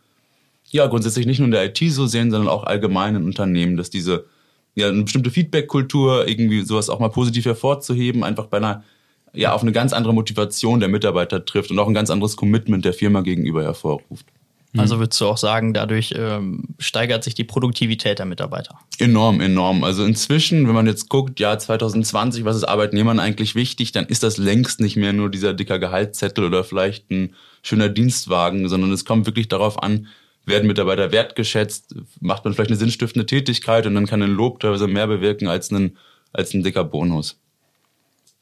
ja 0.71 0.87
grundsätzlich 0.87 1.27
nicht 1.27 1.37
nur 1.39 1.45
in 1.45 1.51
der 1.51 1.65
IT 1.65 1.79
so 1.91 2.07
sehen, 2.07 2.31
sondern 2.31 2.49
auch 2.49 2.63
allgemein 2.63 3.15
in 3.15 3.23
Unternehmen, 3.25 3.77
dass 3.77 3.91
diese 3.91 4.25
ja 4.73 4.89
eine 4.89 5.03
bestimmte 5.03 5.29
Feedback-Kultur 5.29 6.27
irgendwie 6.27 6.63
sowas 6.63 6.89
auch 6.89 6.99
mal 6.99 7.09
positiv 7.09 7.45
hervorzuheben, 7.45 8.23
einfach 8.23 8.47
bei 8.47 8.57
einer 8.57 8.83
ja 9.35 9.53
auf 9.53 9.61
eine 9.61 9.71
ganz 9.71 9.93
andere 9.93 10.13
Motivation 10.13 10.79
der 10.79 10.89
Mitarbeiter 10.89 11.45
trifft 11.45 11.71
und 11.71 11.79
auch 11.79 11.87
ein 11.87 11.93
ganz 11.93 12.09
anderes 12.09 12.35
Commitment 12.37 12.85
der 12.85 12.93
Firma 12.93 13.21
gegenüber 13.21 13.63
hervorruft. 13.63 14.25
Also 14.77 14.99
würdest 14.99 15.21
du 15.21 15.27
auch 15.27 15.37
sagen, 15.37 15.73
dadurch 15.73 16.13
ähm, 16.17 16.75
steigert 16.79 17.23
sich 17.23 17.33
die 17.33 17.43
Produktivität 17.43 18.19
der 18.19 18.25
Mitarbeiter. 18.25 18.79
Enorm, 18.99 19.39
enorm. 19.39 19.83
Also 19.83 20.03
inzwischen, 20.03 20.67
wenn 20.67 20.75
man 20.75 20.87
jetzt 20.87 21.09
guckt, 21.09 21.39
ja 21.39 21.57
2020, 21.57 22.45
was 22.45 22.57
ist 22.57 22.65
Arbeitnehmern 22.65 23.19
eigentlich 23.19 23.55
wichtig, 23.55 23.91
dann 23.91 24.05
ist 24.05 24.23
das 24.23 24.37
längst 24.37 24.79
nicht 24.81 24.97
mehr 24.97 25.13
nur 25.13 25.29
dieser 25.29 25.53
dicker 25.53 25.79
Gehaltszettel 25.79 26.43
oder 26.43 26.63
vielleicht 26.63 27.09
ein 27.09 27.35
schöner 27.61 27.89
Dienstwagen, 27.89 28.67
sondern 28.67 28.91
es 28.91 29.05
kommt 29.05 29.25
wirklich 29.25 29.47
darauf 29.47 29.81
an, 29.81 30.07
werden 30.45 30.67
Mitarbeiter 30.67 31.11
wertgeschätzt, 31.11 31.95
macht 32.19 32.43
man 32.45 32.53
vielleicht 32.53 32.69
eine 32.69 32.79
sinnstiftende 32.79 33.25
Tätigkeit 33.25 33.87
und 33.87 33.95
dann 33.95 34.05
kann 34.05 34.21
ein 34.21 34.31
Lob 34.31 34.59
teilweise 34.59 34.87
mehr 34.87 35.07
bewirken 35.07 35.47
als 35.47 35.71
ein, 35.71 35.97
als 36.33 36.53
ein 36.53 36.63
dicker 36.63 36.83
Bonus. 36.83 37.39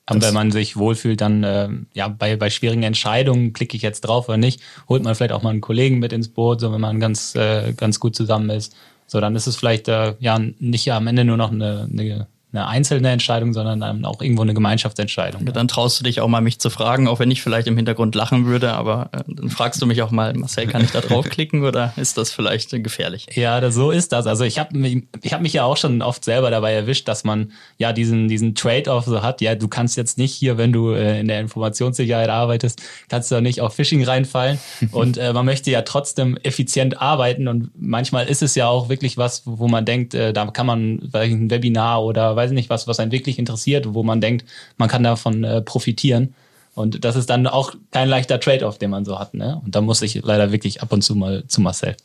Und 0.10 0.22
wenn 0.22 0.34
man 0.34 0.52
sich 0.52 0.76
wohlfühlt, 0.76 1.22
dann 1.22 1.44
äh, 1.44 1.70
ja 1.94 2.10
bei, 2.10 2.36
bei 2.36 2.50
schwierigen 2.50 2.84
Entscheidungen 2.84 3.54
klicke 3.54 3.78
ich 3.78 3.84
jetzt 3.84 4.02
drauf 4.02 4.28
oder 4.28 4.38
nicht, 4.38 4.62
holt 4.90 5.04
man 5.04 5.16
vielleicht 5.16 5.32
auch 5.32 5.44
mal 5.44 5.52
einen 5.52 5.62
Kollegen 5.62 6.00
mit 6.00 6.12
ins 6.12 6.28
Boot, 6.28 6.60
so 6.60 6.74
wenn 6.74 6.82
man 6.82 7.00
ganz 7.00 7.36
äh, 7.36 7.74
ganz 7.74 8.00
gut 8.00 8.16
zusammen 8.16 8.50
ist. 8.50 8.76
So 9.08 9.22
dann 9.22 9.36
ist 9.36 9.48
es 9.48 9.56
vielleicht 9.56 9.88
äh, 9.88 10.16
ja 10.20 10.40
nicht 10.60 10.92
am 10.92 11.08
Ende 11.08 11.24
nur 11.24 11.38
noch 11.38 11.52
eine, 11.52 11.88
eine, 11.92 12.28
eine 12.54 12.68
einzelne 12.68 13.10
Entscheidung, 13.10 13.52
sondern 13.54 13.80
dann 13.80 14.06
auch 14.06 14.22
irgendwo 14.22 14.44
eine 14.44 14.54
Gemeinschaftsentscheidung. 14.54 15.44
Dann 15.46 15.68
traust 15.68 16.00
du 16.00 16.04
dich 16.04 16.22
auch 16.22 16.28
mal, 16.28 16.42
mich 16.42 16.60
zu 16.60 16.70
fragen, 16.70 17.08
auch 17.08 17.20
wenn 17.20 17.32
ich 17.32 17.42
vielleicht 17.42 17.68
im 17.68 17.76
Hintergrund 17.76 18.14
lachen 18.14 18.46
würde, 18.46 18.74
aber 18.74 19.10
äh, 19.12 19.24
dann 19.28 19.50
fragst 19.50 19.82
du 19.82 19.88
mich 19.88 20.04
auch 20.04 20.12
mal, 20.12 20.34
Marcel, 20.36 20.68
kann 20.68 20.84
ich 20.84 20.92
da 20.92 21.02
draufklicken 21.02 21.64
oder 21.64 21.94
ist 21.98 22.18
das 22.18 22.32
vielleicht 22.32 22.72
äh, 22.74 22.80
gefährlich? 22.80 23.26
Ja, 23.34 23.60
das, 23.60 23.74
so 23.74 23.90
ist 23.90 24.12
das. 24.12 24.28
Also 24.28 24.44
ich 24.44 24.60
habe 24.60 24.78
mich, 24.78 25.04
ich 25.24 25.34
hab 25.34 25.42
mich 25.42 25.54
ja 25.54 25.64
auch 25.64 25.78
schon 25.78 26.04
oft 26.04 26.24
selber 26.24 26.52
dabei 26.52 26.74
erwischt, 26.74 27.08
dass 27.08 27.24
man 27.24 27.52
ja 27.78 27.92
diesen, 27.92 28.28
diesen 28.28 28.54
Trade-off 28.54 29.06
so 29.06 29.24
hat. 29.24 29.42
Ja, 29.42 29.56
du 29.56 29.68
kannst 29.68 29.98
jetzt 29.98 30.20
nicht 30.20 30.34
hier, 30.34 30.58
wenn 30.58 30.72
du 30.72 30.92
äh, 30.92 31.20
in 31.20 31.28
der 31.28 31.40
Informationssicherheit 31.40 32.30
arbeitest, 32.30 32.84
kannst 33.10 33.32
du 33.32 33.38
auch 33.38 33.42
nicht 33.42 33.62
auf 33.62 33.74
Phishing 33.74 34.04
reinfallen. 34.04 34.60
Und 34.92 35.18
äh, 35.18 35.34
man 35.34 35.46
möchte 35.46 35.72
ja 35.72 35.82
trotzdem 35.82 36.38
effizient 36.44 37.02
arbeiten. 37.02 37.48
Und 37.48 37.72
manchmal 37.76 38.28
ist 38.28 38.44
es 38.44 38.54
ja 38.54 38.68
auch 38.68 38.90
wirklich 38.90 39.18
was, 39.18 39.42
wo 39.46 39.68
man 39.68 39.86
denkt, 39.86 40.14
äh, 40.14 40.34
da 40.34 40.46
kann 40.48 40.68
man 40.68 41.00
vielleicht 41.12 41.34
ein 41.34 41.50
Webinar 41.50 42.04
oder 42.04 42.36
weiß 42.44 42.52
nicht 42.52 42.70
was, 42.70 42.88
was 42.88 43.00
einen 43.00 43.12
wirklich 43.12 43.40
interessiert, 43.40 43.94
wo 43.94 44.04
man 44.04 44.22
denkt, 44.22 44.46
man 44.78 44.90
kann 44.90 45.04
davon 45.04 45.44
äh, 45.44 45.62
profitieren. 45.62 46.34
Und 46.76 47.06
das 47.06 47.16
ist 47.16 47.30
dann 47.30 47.46
auch 47.48 47.74
kein 47.92 48.10
leichter 48.10 48.40
Trade-off, 48.40 48.80
den 48.80 48.90
man 48.90 49.06
so 49.06 49.20
hat. 49.20 49.34
Ne? 49.36 49.62
Und 49.64 49.76
da 49.76 49.82
muss 49.82 50.02
ich 50.02 50.20
leider 50.24 50.52
wirklich 50.52 50.82
ab 50.82 50.92
und 50.92 51.04
zu 51.04 51.16
mal 51.16 51.44
zu 51.48 51.62
Marcel. 51.62 51.96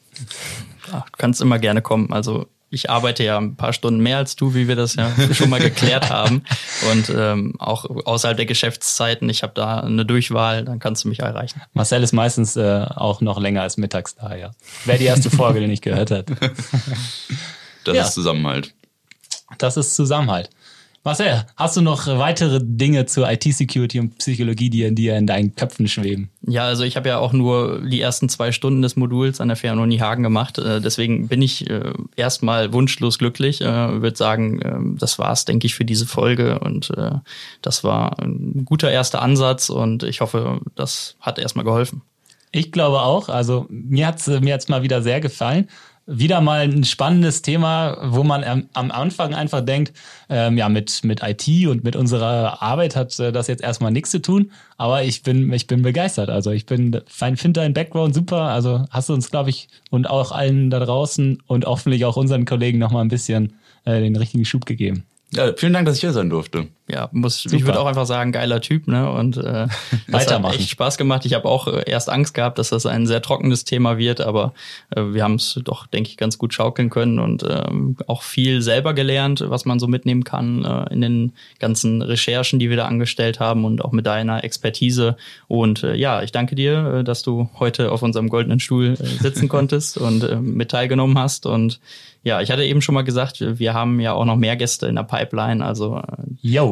Ja, 0.93 1.01
du 1.11 1.13
kannst 1.17 1.41
immer 1.41 1.59
gerne 1.59 1.81
kommen. 1.81 2.13
Also 2.13 2.47
ich 2.71 2.91
arbeite 2.91 3.25
ja 3.25 3.39
ein 3.39 3.57
paar 3.57 3.73
Stunden 3.73 4.01
mehr 4.01 4.19
als 4.19 4.37
du, 4.37 4.55
wie 4.55 4.69
wir 4.69 4.77
das 4.77 4.95
ja 4.97 5.11
schon 5.33 5.49
mal 5.49 5.59
geklärt 5.59 6.11
haben. 6.11 6.43
Und 6.93 7.11
ähm, 7.17 7.55
auch 7.59 7.87
außerhalb 8.05 8.37
der 8.37 8.45
Geschäftszeiten, 8.45 9.31
ich 9.31 9.43
habe 9.43 9.55
da 9.55 9.81
eine 9.81 10.05
Durchwahl, 10.05 10.67
dann 10.67 10.79
kannst 10.81 11.05
du 11.05 11.09
mich 11.09 11.21
erreichen. 11.21 11.63
Marcel 11.73 12.03
ist 12.03 12.13
meistens 12.13 12.55
äh, 12.57 12.85
auch 12.95 13.23
noch 13.23 13.41
länger 13.41 13.63
als 13.63 13.79
mittags 13.79 14.17
da, 14.17 14.37
ja. 14.37 14.51
Wer 14.85 14.99
die 14.99 15.07
erste 15.07 15.31
Folge 15.31 15.67
nicht 15.67 15.83
gehört 15.83 16.11
hat. 16.11 16.27
Das 17.85 17.97
Ja. 17.97 18.03
ist 18.03 18.13
Zusammenhalt. 18.13 18.75
Das 19.57 19.77
ist 19.77 19.95
Zusammenhalt. 19.95 20.51
Marcel, 21.05 21.47
hast 21.57 21.77
du 21.77 21.81
noch 21.81 22.07
weitere 22.07 22.61
Dinge 22.61 23.07
zur 23.07 23.31
IT-Security 23.31 24.01
und 24.01 24.19
Psychologie, 24.19 24.69
die 24.69 24.83
in 24.83 24.95
dir 24.95 25.17
in 25.17 25.27
deinen 25.27 25.55
Köpfen 25.55 25.89
schweben? 25.89 26.29
Ja, 26.43 26.65
also 26.65 26.83
ich 26.83 26.97
habe 26.97 27.09
ja 27.09 27.19
auch 27.19 27.33
nur 27.33 27.81
die 27.81 28.01
ersten 28.01 28.29
zwei 28.29 28.53
Stunden 28.53 28.83
des 28.83 28.97
Moduls 28.97 29.41
an 29.41 29.49
der 29.49 29.57
Fernuni 29.57 29.99
Hagen 29.99 30.23
gemacht. 30.23 30.59
Äh, 30.59 30.83
deswegen 30.83 31.29
bin 31.29 31.41
ich 31.41 31.71
äh, 31.71 31.95
erstmal 32.17 32.73
wunschlos 32.75 33.19
glücklich. 33.19 33.63
Äh, 33.63 34.03
würde 34.03 34.17
sagen, 34.17 34.97
das 34.99 35.19
war's, 35.19 35.47
denke 35.47 35.67
ich, 35.67 35.75
für 35.75 35.85
diese 35.85 36.07
Folge. 36.07 36.59
Und 36.59 36.93
das 37.63 37.85
war 37.85 38.19
ein 38.19 38.65
guter 38.65 38.91
erster 38.91 39.23
Ansatz 39.23 39.71
und 39.71 40.03
ich 40.03 40.21
hoffe, 40.21 40.61
das 40.75 41.17
hat 41.21 41.39
erstmal 41.39 41.65
geholfen. 41.65 42.03
Ich 42.51 42.73
glaube 42.73 43.01
auch. 43.01 43.29
Also 43.29 43.67
mir 43.69 44.07
hat's 44.07 44.27
mir 44.27 44.55
hat's 44.55 44.69
mal 44.69 44.83
wieder 44.83 45.03
sehr 45.03 45.21
gefallen. 45.21 45.69
Wieder 46.11 46.41
mal 46.41 46.61
ein 46.61 46.85
spannendes 46.85 47.43
Thema, 47.43 47.99
wo 48.03 48.25
man 48.25 48.67
am, 48.73 48.91
Anfang 48.91 49.35
einfach 49.35 49.61
denkt, 49.61 49.93
ähm, 50.31 50.57
ja, 50.57 50.71
mit, 50.71 51.05
mit 51.05 51.21
IT 51.23 51.69
und 51.69 51.85
mit 51.85 51.97
unserer 51.97 52.63
Arbeit 52.63 52.97
hat 52.97 53.19
äh, 53.21 53.31
das 53.31 53.47
jetzt 53.47 53.63
erstmal 53.63 53.93
nichts 53.93 54.11
zu 54.11 54.23
tun. 54.23 54.51
Aber 54.79 55.05
ich 55.05 55.23
bin, 55.23 55.53
ich 55.53 55.67
bin 55.67 55.83
begeistert. 55.83 56.31
Also 56.31 56.51
ich 56.51 56.65
bin, 56.65 56.99
finde 57.07 57.61
deinen 57.61 57.75
Background 57.75 58.15
super. 58.15 58.41
Also 58.41 58.87
hast 58.91 59.11
du 59.11 59.13
uns, 59.13 59.31
glaube 59.31 59.51
ich, 59.51 59.69
und 59.91 60.09
auch 60.09 60.33
allen 60.33 60.71
da 60.71 60.81
draußen 60.81 61.43
und 61.47 61.67
hoffentlich 61.67 62.07
auch 62.07 62.17
unseren 62.17 62.47
Kollegen 62.47 62.79
nochmal 62.79 63.05
ein 63.05 63.09
bisschen 63.09 63.59
äh, 63.85 64.01
den 64.01 64.17
richtigen 64.17 64.47
Schub 64.47 64.65
gegeben. 64.65 65.05
Ja, 65.35 65.53
vielen 65.55 65.75
Dank, 65.75 65.85
dass 65.85 65.97
ich 65.97 66.01
hier 66.01 66.15
sein 66.15 66.31
durfte. 66.31 66.69
Ja, 66.91 67.09
muss, 67.13 67.45
ich 67.45 67.65
würde 67.65 67.81
auch 67.81 67.87
einfach 67.87 68.07
sagen, 68.07 68.33
geiler 68.33 68.61
Typ, 68.61 68.89
ne? 68.89 69.11
Und 69.11 69.37
äh, 69.37 69.67
Weitermachen. 70.09 70.55
hat 70.55 70.61
echt 70.61 70.71
Spaß 70.71 70.97
gemacht. 70.99 71.27
Ich 71.27 71.35
habe 71.35 71.47
auch 71.47 71.69
äh, 71.69 71.85
erst 71.87 72.09
Angst 72.09 72.35
gehabt, 72.35 72.59
dass 72.59 72.71
das 72.71 72.87
ein 72.87 73.07
sehr 73.07 73.21
trockenes 73.23 73.65
Thema 73.65 73.99
wird, 73.99 74.21
aber 74.21 74.55
äh, 74.95 75.03
wir 75.03 75.25
haben 75.25 75.35
es 75.35 75.61
doch, 75.65 75.87
denke 75.87 76.11
ich, 76.11 76.17
ganz 76.17 76.39
gut 76.39 76.55
schaukeln 76.55 76.91
können 76.91 77.19
und 77.19 77.45
ähm, 77.49 77.97
auch 78.07 78.23
viel 78.23 78.63
selber 78.63 78.95
gelernt, 78.95 79.45
was 79.47 79.65
man 79.65 79.79
so 79.79 79.87
mitnehmen 79.87 80.25
kann 80.25 80.65
äh, 80.65 80.93
in 80.93 81.01
den 81.01 81.33
ganzen 81.59 82.03
Recherchen, 82.03 82.59
die 82.59 82.71
wir 82.71 82.77
da 82.77 82.87
angestellt 82.87 83.41
haben 83.41 83.65
und 83.65 83.85
auch 83.85 83.93
mit 83.93 84.07
deiner 84.07 84.45
Expertise. 84.45 85.17
Und 85.47 85.83
äh, 85.83 85.95
ja, 85.95 86.23
ich 86.23 86.33
danke 86.33 86.55
dir, 86.55 86.99
äh, 86.99 87.05
dass 87.05 87.23
du 87.23 87.49
heute 87.59 87.93
auf 87.93 88.03
unserem 88.03 88.29
goldenen 88.29 88.61
Stuhl 88.61 88.95
äh, 88.95 89.23
sitzen 89.23 89.49
konntest 89.49 89.99
und 89.99 90.25
äh, 90.25 90.37
mit 90.37 90.71
teilgenommen 90.71 91.19
hast. 91.19 91.47
Und 91.47 91.81
Ja, 92.25 92.41
ich 92.41 92.51
hatte 92.51 92.65
eben 92.65 92.83
schon 92.83 92.95
mal 92.95 93.03
gesagt, 93.03 93.41
wir 93.41 93.75
haben 93.75 94.01
ja 94.01 94.13
auch 94.13 94.25
noch 94.25 94.37
mehr 94.37 94.57
Gäste 94.57 94.87
in 94.87 94.97
der 94.97 95.05
Pipeline. 95.05 95.65
Also 95.65 96.03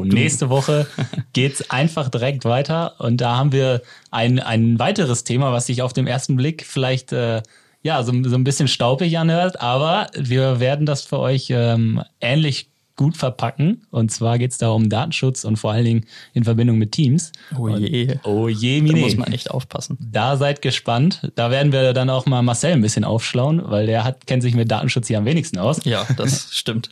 Jo, 0.09 0.15
nächste 0.15 0.49
Woche 0.51 0.87
geht's 1.33 1.71
einfach 1.71 2.09
direkt 2.09 2.45
weiter. 2.45 2.95
Und 2.99 3.21
da 3.21 3.37
haben 3.37 3.53
wir 3.53 3.83
ein, 4.11 4.39
ein 4.39 4.79
weiteres 4.79 5.25
Thema, 5.25 5.53
was 5.53 5.67
sich 5.67 5.83
auf 5.83 5.93
den 5.93 6.07
ersten 6.07 6.37
Blick 6.37 6.65
vielleicht 6.65 7.13
äh, 7.13 7.43
ja 7.83 8.03
so, 8.03 8.13
so 8.25 8.35
ein 8.35 8.45
bisschen 8.45 8.69
staubig 8.69 9.17
anhört, 9.19 9.61
aber 9.61 10.09
wir 10.17 10.61
werden 10.61 10.87
das 10.87 11.03
für 11.03 11.19
euch 11.19 11.49
ähm, 11.51 12.03
ähnlich 12.21 12.71
gut 12.97 13.17
verpacken. 13.17 13.83
Und 13.91 14.11
zwar 14.11 14.39
geht's 14.39 14.59
da 14.59 14.71
um 14.71 14.89
Datenschutz 14.89 15.45
und 15.45 15.57
vor 15.57 15.73
allen 15.73 15.85
Dingen 15.85 16.07
in 16.35 16.45
Verbindung 16.45 16.79
mit 16.79 16.93
Teams. 16.93 17.33
Oh 17.57 17.69
je. 17.69 18.13
Und, 18.13 18.21
oh 18.25 18.49
je, 18.49 18.81
da 18.81 18.85
Mine. 18.85 19.01
muss 19.01 19.17
man 19.17 19.33
echt 19.33 19.51
aufpassen. 19.51 19.99
Da 20.01 20.37
seid 20.37 20.63
gespannt. 20.63 21.31
Da 21.35 21.51
werden 21.51 21.73
wir 21.73 21.93
dann 21.93 22.11
auch 22.11 22.27
mal 22.27 22.43
Marcel 22.43 22.73
ein 22.73 22.83
bisschen 22.83 23.05
aufschlauen, 23.05 23.63
weil 23.65 23.87
der 23.87 24.05
hat, 24.05 24.27
kennt 24.27 24.43
sich 24.43 24.55
mit 24.55 24.71
Datenschutz 24.71 25.09
hier 25.09 25.19
am 25.19 25.25
wenigsten 25.25 25.59
aus. 25.59 25.81
Ja, 25.85 26.07
das 26.17 26.49
stimmt. 26.53 26.91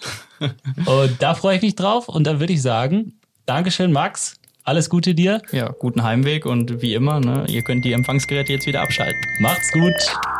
Und 0.86 1.16
da 1.20 1.34
freue 1.34 1.56
ich 1.56 1.62
mich 1.62 1.74
drauf. 1.74 2.08
Und 2.08 2.26
dann 2.26 2.40
würde 2.40 2.52
ich 2.52 2.62
sagen, 2.62 3.14
Dankeschön, 3.46 3.92
Max. 3.92 4.36
Alles 4.66 4.88
Gute 4.88 5.14
dir. 5.14 5.42
Ja, 5.52 5.74
guten 5.78 6.02
Heimweg 6.02 6.46
und 6.46 6.80
wie 6.80 6.94
immer, 6.94 7.20
ne, 7.20 7.44
ihr 7.48 7.62
könnt 7.62 7.84
die 7.84 7.92
Empfangsgeräte 7.92 8.54
jetzt 8.54 8.66
wieder 8.66 8.80
abschalten. 8.80 9.20
Macht's 9.40 9.70
gut. 9.72 10.33